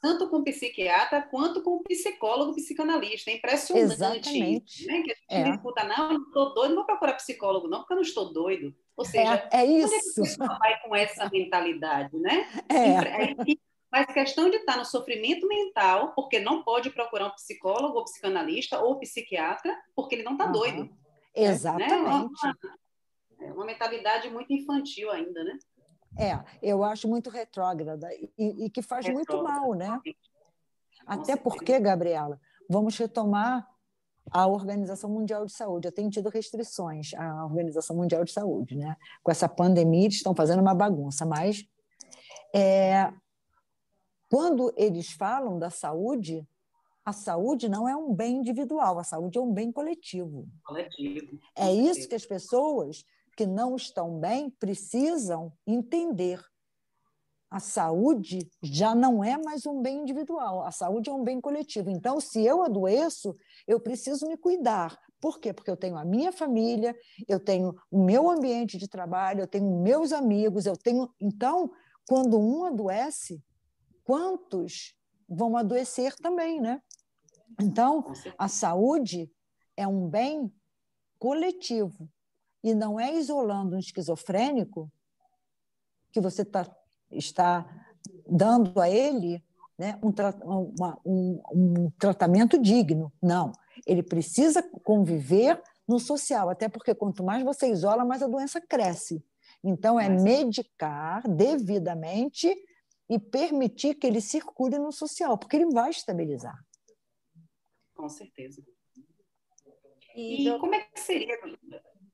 [0.00, 3.30] tanto com psiquiatra quanto com psicólogo, psicanalista.
[3.30, 3.92] É impressionante.
[3.92, 4.86] Exatamente.
[4.86, 5.02] Né?
[5.02, 5.54] Que a gente é.
[5.54, 8.32] escuta, não, eu não estou doido, não vou procurar psicólogo, não, porque eu não estou
[8.32, 8.74] doido.
[8.96, 10.20] Ou seja, é, é isso.
[10.20, 12.48] Onde é que a vai com essa mentalidade, né?
[12.68, 13.34] É.
[13.90, 18.78] Mas questão de estar no sofrimento mental, porque não pode procurar um psicólogo ou psicanalista
[18.80, 20.52] ou psiquiatra, porque ele não está uhum.
[20.52, 20.90] doido.
[21.34, 21.90] Exatamente.
[21.90, 21.96] Né?
[21.96, 25.58] É uma, é uma mentalidade muito infantil ainda, né?
[26.18, 29.60] É, eu acho muito retrógrada e, e que faz retrógrada.
[29.60, 30.00] muito mal, né?
[31.06, 33.66] Até porque, Gabriela, vamos retomar
[34.30, 35.88] a Organização Mundial de Saúde.
[35.88, 38.96] Eu tenho tido restrições à Organização Mundial de Saúde, né?
[39.22, 41.64] Com essa pandemia, eles estão fazendo uma bagunça, mas
[42.54, 43.12] é,
[44.30, 46.46] quando eles falam da saúde,
[47.04, 50.46] a saúde não é um bem individual, a saúde é um bem coletivo.
[50.64, 51.38] Coletivo.
[51.56, 53.02] É isso que as pessoas
[53.34, 56.44] que não estão bem precisam entender.
[57.50, 61.88] A saúde já não é mais um bem individual, a saúde é um bem coletivo.
[61.88, 63.34] Então, se eu adoeço,
[63.66, 64.98] eu preciso me cuidar.
[65.18, 65.54] Por quê?
[65.54, 66.94] Porque eu tenho a minha família,
[67.26, 71.08] eu tenho o meu ambiente de trabalho, eu tenho meus amigos, eu tenho.
[71.18, 71.70] Então,
[72.06, 73.42] quando um adoece,
[74.08, 74.94] quantos
[75.28, 76.80] vão adoecer também, né?
[77.60, 79.30] Então, a saúde
[79.76, 80.50] é um bem
[81.18, 82.08] coletivo
[82.64, 84.90] e não é isolando um esquizofrênico
[86.10, 86.66] que você tá,
[87.10, 87.66] está
[88.26, 89.44] dando a ele
[89.78, 90.10] né, um,
[90.78, 93.12] uma, um, um tratamento digno.
[93.20, 93.52] Não,
[93.86, 99.22] ele precisa conviver no social, até porque quanto mais você isola, mais a doença cresce.
[99.62, 102.48] Então, é medicar devidamente
[103.08, 106.58] e permitir que ele circule no social, porque ele vai estabilizar.
[107.94, 108.62] Com certeza.
[110.14, 111.38] E, e como é que seria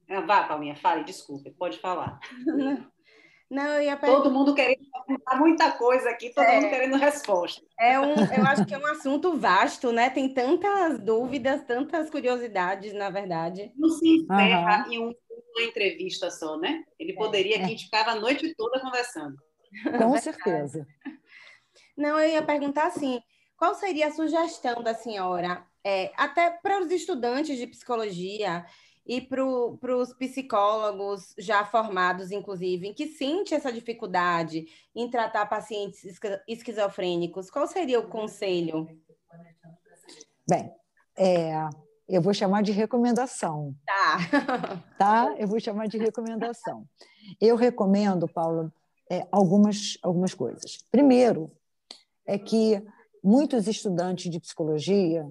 [0.09, 2.19] ah, vá, Palminha, fale, desculpe, pode falar.
[3.51, 4.23] Não, eu ia perguntar...
[4.23, 7.65] Todo mundo querendo perguntar muita coisa aqui, todo é, mundo querendo resposta.
[7.79, 10.11] É um, eu acho que é um assunto vasto, né?
[10.11, 13.71] Tem tantas dúvidas, tantas curiosidades, na verdade.
[13.77, 14.93] Não se encerra uhum.
[14.93, 15.15] em um,
[15.57, 16.83] uma entrevista só, né?
[16.99, 17.63] Ele é, poderia, é.
[17.63, 19.37] a gente ficava a noite toda conversando.
[19.99, 20.87] Com certeza.
[21.97, 23.21] Não, eu ia perguntar assim,
[23.57, 28.65] qual seria a sugestão da senhora, é, até para os estudantes de psicologia
[29.07, 36.03] e para os psicólogos já formados, inclusive, em que sente essa dificuldade em tratar pacientes
[36.49, 38.89] esquizofrênicos, qual seria o conselho?
[40.49, 40.73] Bem,
[41.17, 41.53] é,
[42.09, 43.75] eu vou chamar de recomendação.
[43.87, 44.19] Tá.
[44.99, 45.35] Tá?
[45.39, 46.87] Eu vou chamar de recomendação.
[47.41, 48.73] Eu recomendo, Paulo,
[49.11, 50.79] é, algumas, algumas coisas.
[50.91, 51.51] Primeiro,
[52.27, 52.83] é que
[53.23, 55.29] muitos estudantes de psicologia,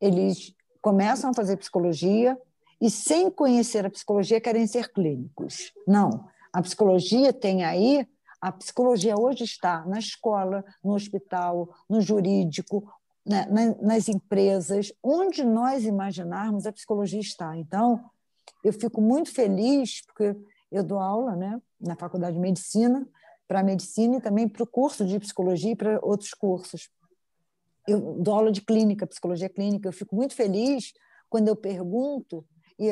[0.00, 2.38] eles começam a fazer psicologia
[2.80, 5.72] e, sem conhecer a psicologia, querem ser clínicos.
[5.86, 6.28] Não.
[6.52, 8.06] A psicologia tem aí.
[8.40, 12.88] A psicologia hoje está na escola, no hospital, no jurídico,
[13.24, 13.46] né,
[13.80, 17.56] nas empresas, onde nós imaginarmos a psicologia está.
[17.56, 18.04] Então,
[18.62, 20.36] eu fico muito feliz, porque
[20.70, 23.08] eu dou aula né, na Faculdade de Medicina,
[23.46, 26.90] para medicina e também para o curso de psicologia e para outros cursos.
[27.86, 30.92] eu dou aula de clínica, psicologia clínica, eu fico muito feliz
[31.28, 32.44] quando eu pergunto
[32.78, 32.90] e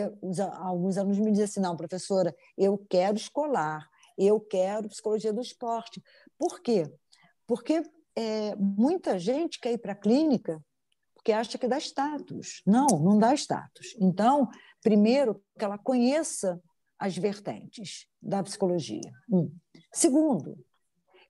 [0.59, 6.03] alguns alunos me dizem assim, não, professora, eu quero escolar, eu quero psicologia do esporte.
[6.39, 6.91] Por quê?
[7.47, 7.83] Porque
[8.17, 10.65] é, muita gente quer ir para a clínica
[11.15, 12.63] porque acha que dá status.
[12.67, 13.97] Não, não dá status.
[13.99, 14.47] Então,
[14.83, 16.63] primeiro, que ela conheça
[17.05, 19.13] as vertentes da psicologia.
[19.31, 19.55] Um.
[19.93, 20.57] Segundo,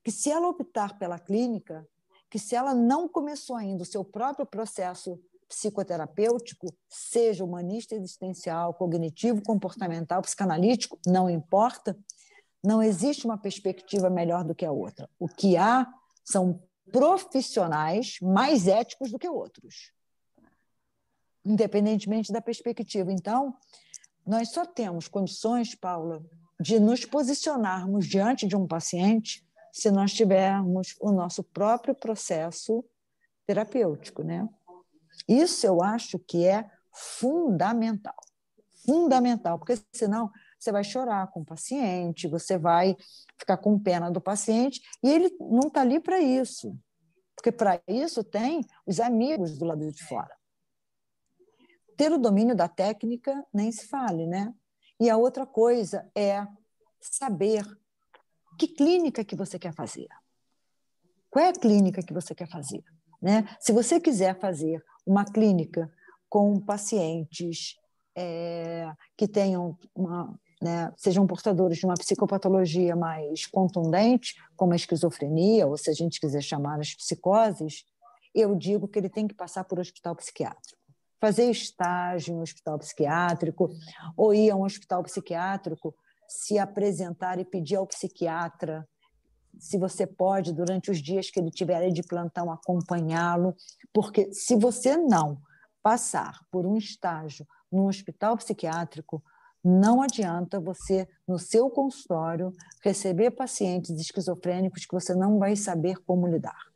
[0.04, 1.84] que se ela optar pela clínica,
[2.30, 9.42] que se ela não começou ainda o seu próprio processo psicoterapêutico, seja humanista existencial, cognitivo,
[9.42, 11.98] comportamental, psicanalítico, não importa,
[12.62, 15.10] não existe uma perspectiva melhor do que a outra.
[15.18, 15.92] O que há
[16.24, 16.62] são
[16.92, 19.90] profissionais mais éticos do que outros,
[21.44, 23.12] independentemente da perspectiva.
[23.12, 23.56] Então,
[24.26, 26.24] nós só temos condições, Paula,
[26.60, 32.84] de nos posicionarmos diante de um paciente se nós tivermos o nosso próprio processo
[33.46, 34.48] terapêutico, né?
[35.28, 38.14] Isso eu acho que é fundamental.
[38.86, 42.96] Fundamental, porque senão você vai chorar com o paciente, você vai
[43.38, 46.76] ficar com pena do paciente, e ele não está ali para isso.
[47.34, 50.33] Porque para isso tem os amigos do lado de fora.
[51.96, 54.52] Ter o domínio da técnica nem se fale, né?
[55.00, 56.46] E a outra coisa é
[57.00, 57.64] saber
[58.58, 60.08] que clínica que você quer fazer.
[61.30, 62.84] Qual é a clínica que você quer fazer?
[63.20, 63.48] Né?
[63.58, 65.90] Se você quiser fazer uma clínica
[66.28, 67.76] com pacientes
[68.16, 75.66] é, que tenham uma, né, sejam portadores de uma psicopatologia mais contundente, como a esquizofrenia,
[75.66, 77.84] ou se a gente quiser chamar as psicoses,
[78.34, 80.83] eu digo que ele tem que passar por hospital psiquiátrico.
[81.24, 83.70] Fazer estágio em um hospital psiquiátrico,
[84.14, 85.94] ou ir a um hospital psiquiátrico,
[86.28, 88.86] se apresentar e pedir ao psiquiatra
[89.58, 93.56] se você pode, durante os dias que ele tiver de plantão, acompanhá-lo,
[93.90, 95.40] porque se você não
[95.82, 99.24] passar por um estágio num hospital psiquiátrico,
[99.64, 102.52] não adianta você, no seu consultório,
[102.82, 106.70] receber pacientes esquizofrênicos que você não vai saber como lidar.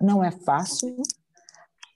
[0.00, 1.00] Não é fácil,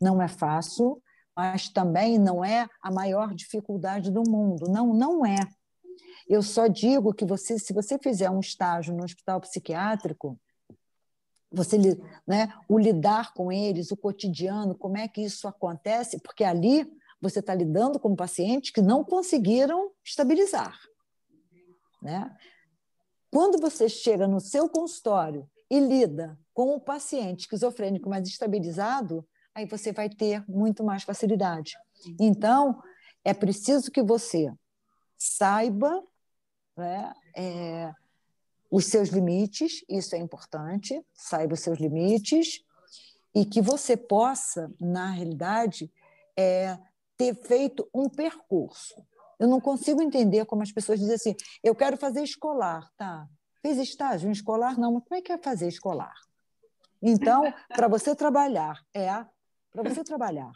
[0.00, 1.02] não é fácil,
[1.38, 4.68] mas também não é a maior dificuldade do mundo.
[4.68, 5.38] Não, não é.
[6.28, 10.36] Eu só digo que você, se você fizer um estágio no hospital psiquiátrico,
[11.48, 11.78] você,
[12.26, 16.84] né, o lidar com eles, o cotidiano, como é que isso acontece, porque ali
[17.20, 20.76] você está lidando com pacientes que não conseguiram estabilizar.
[22.02, 22.36] Né?
[23.30, 29.24] Quando você chega no seu consultório e lida com o paciente esquizofrênico mais estabilizado,
[29.58, 31.76] aí você vai ter muito mais facilidade.
[32.18, 32.80] Então,
[33.24, 34.52] é preciso que você
[35.16, 36.02] saiba
[36.76, 37.92] né, é,
[38.70, 42.64] os seus limites, isso é importante, saiba os seus limites,
[43.34, 45.92] e que você possa, na realidade,
[46.36, 46.78] é,
[47.16, 48.94] ter feito um percurso.
[49.40, 53.28] Eu não consigo entender como as pessoas dizem assim: eu quero fazer escolar, tá?
[53.60, 54.78] Fez estágio em escolar?
[54.78, 56.14] Não, mas como é que é fazer escolar?
[57.02, 59.08] Então, para você trabalhar, é
[59.70, 60.52] para você trabalhar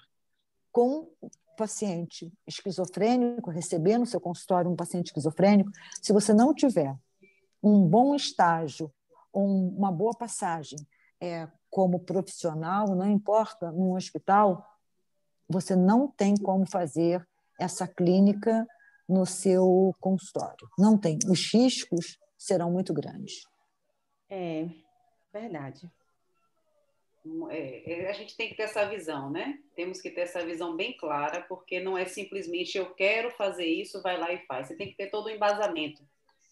[0.71, 1.09] com
[1.57, 6.97] paciente esquizofrênico, receber no seu consultório um paciente esquizofrênico, se você não tiver
[7.63, 8.93] um bom estágio,
[9.35, 10.79] um, uma boa passagem
[11.21, 14.67] é, como profissional, não importa, num hospital,
[15.49, 17.27] você não tem como fazer
[17.59, 18.67] essa clínica
[19.09, 20.69] no seu consultório.
[20.79, 21.19] Não tem.
[21.29, 23.45] Os riscos serão muito grandes.
[24.29, 24.69] É,
[25.33, 25.91] verdade.
[27.51, 29.59] É, é, a gente tem que ter essa visão, né?
[29.77, 34.03] Temos que ter essa visão bem clara, porque não é simplesmente eu quero fazer isso,
[34.03, 34.67] vai lá e faz.
[34.67, 36.03] Você tem que ter todo o embasamento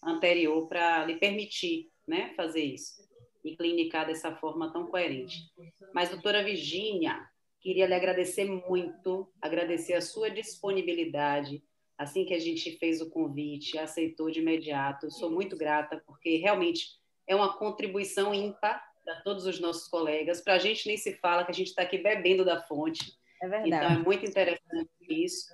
[0.03, 3.01] anterior para lhe permitir né, fazer isso
[3.43, 5.51] e clinicar dessa forma tão coerente.
[5.93, 7.19] Mas, doutora Virginia,
[7.59, 11.63] queria lhe agradecer muito, agradecer a sua disponibilidade.
[11.97, 15.11] Assim que a gente fez o convite, aceitou de imediato.
[15.11, 20.41] sou muito grata, porque realmente é uma contribuição ímpar para todos os nossos colegas.
[20.41, 23.17] Para a gente nem se fala que a gente está aqui bebendo da fonte.
[23.41, 23.67] É verdade.
[23.67, 25.47] Então é muito interessante isso.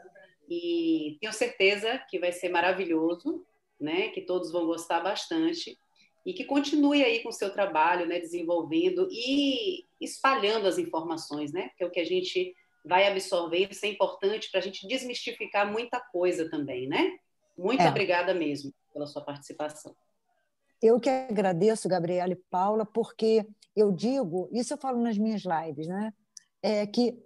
[0.50, 3.44] E tenho certeza que vai ser maravilhoso,
[3.80, 4.10] né?
[4.10, 5.78] Que todos vão gostar bastante
[6.26, 8.20] e que continue aí com o seu trabalho, né?
[8.20, 11.72] Desenvolvendo e espalhando as informações, né?
[11.78, 12.56] Que é o que a gente
[12.86, 13.72] vai absorvendo.
[13.72, 17.18] Isso é importante para a gente desmistificar muita coisa também, né?
[17.58, 17.90] Muito é.
[17.90, 19.96] obrigada mesmo pela sua participação.
[20.82, 25.88] Eu que agradeço, Gabriela e Paula, porque eu digo, isso eu falo nas minhas lives,
[25.88, 26.14] né?
[26.62, 27.18] É que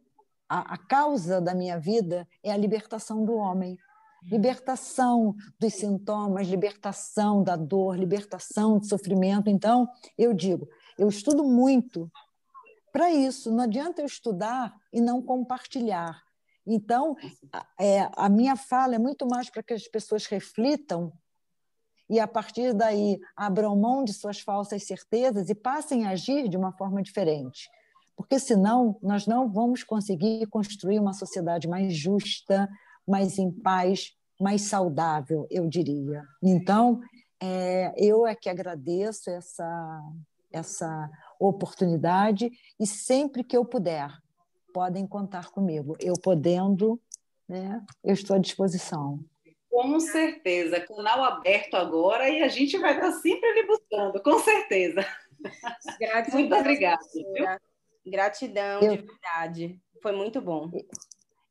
[0.48, 3.78] a, a causa da minha vida é a libertação do homem.
[4.24, 9.50] Libertação dos sintomas, libertação da dor, libertação do sofrimento.
[9.50, 12.12] Então, eu digo, eu estudo muito
[12.92, 13.52] para isso.
[13.52, 16.22] Não adianta eu estudar e não compartilhar.
[16.68, 17.16] Então,
[17.80, 21.12] é, a minha fala é muito mais para que as pessoas reflitam
[22.12, 26.58] e, a partir daí, abram mão de suas falsas certezas e passem a agir de
[26.58, 27.70] uma forma diferente.
[28.18, 32.68] Porque, senão, nós não vamos conseguir construir uma sociedade mais justa,
[33.08, 36.22] mais em paz, mais saudável, eu diria.
[36.44, 37.00] Então,
[37.40, 40.02] é, eu é que agradeço essa,
[40.52, 41.10] essa
[41.40, 44.12] oportunidade e sempre que eu puder,
[44.74, 45.96] podem contar comigo.
[45.98, 47.00] Eu podendo,
[47.48, 49.24] né, eu estou à disposição.
[49.72, 55.06] Com certeza, canal aberto agora e a gente vai estar sempre ali buscando, com certeza.
[55.98, 57.00] Gratidão, muito obrigada.
[58.06, 59.82] Gratidão, eu, de verdade.
[60.04, 60.70] Foi muito bom.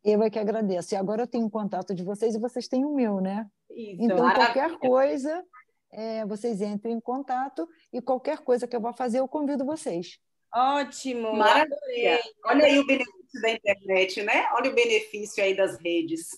[0.05, 0.95] Eu é que agradeço.
[0.95, 3.47] E agora eu tenho o contato de vocês e vocês têm o meu, né?
[3.71, 4.53] Isso, então, maravilha.
[4.53, 5.45] qualquer coisa,
[5.91, 10.19] é, vocês entrem em contato e qualquer coisa que eu vou fazer, eu convido vocês.
[10.53, 11.33] Ótimo!
[11.35, 12.21] Maravilha!
[12.45, 12.87] Olha aí o
[13.33, 14.49] benefício da internet, né?
[14.53, 16.29] Olha o benefício aí das redes.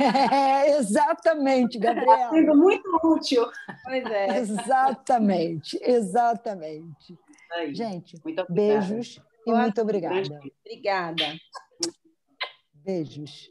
[0.00, 2.14] É, exatamente, Gabriela.
[2.14, 3.46] Está sendo muito útil.
[3.84, 4.38] Pois é.
[4.38, 7.18] Exatamente, exatamente.
[7.52, 7.74] Aí.
[7.74, 8.16] Gente,
[8.48, 10.40] beijos e muito obrigada.
[10.64, 11.36] Obrigada.
[12.74, 13.50] Beijos.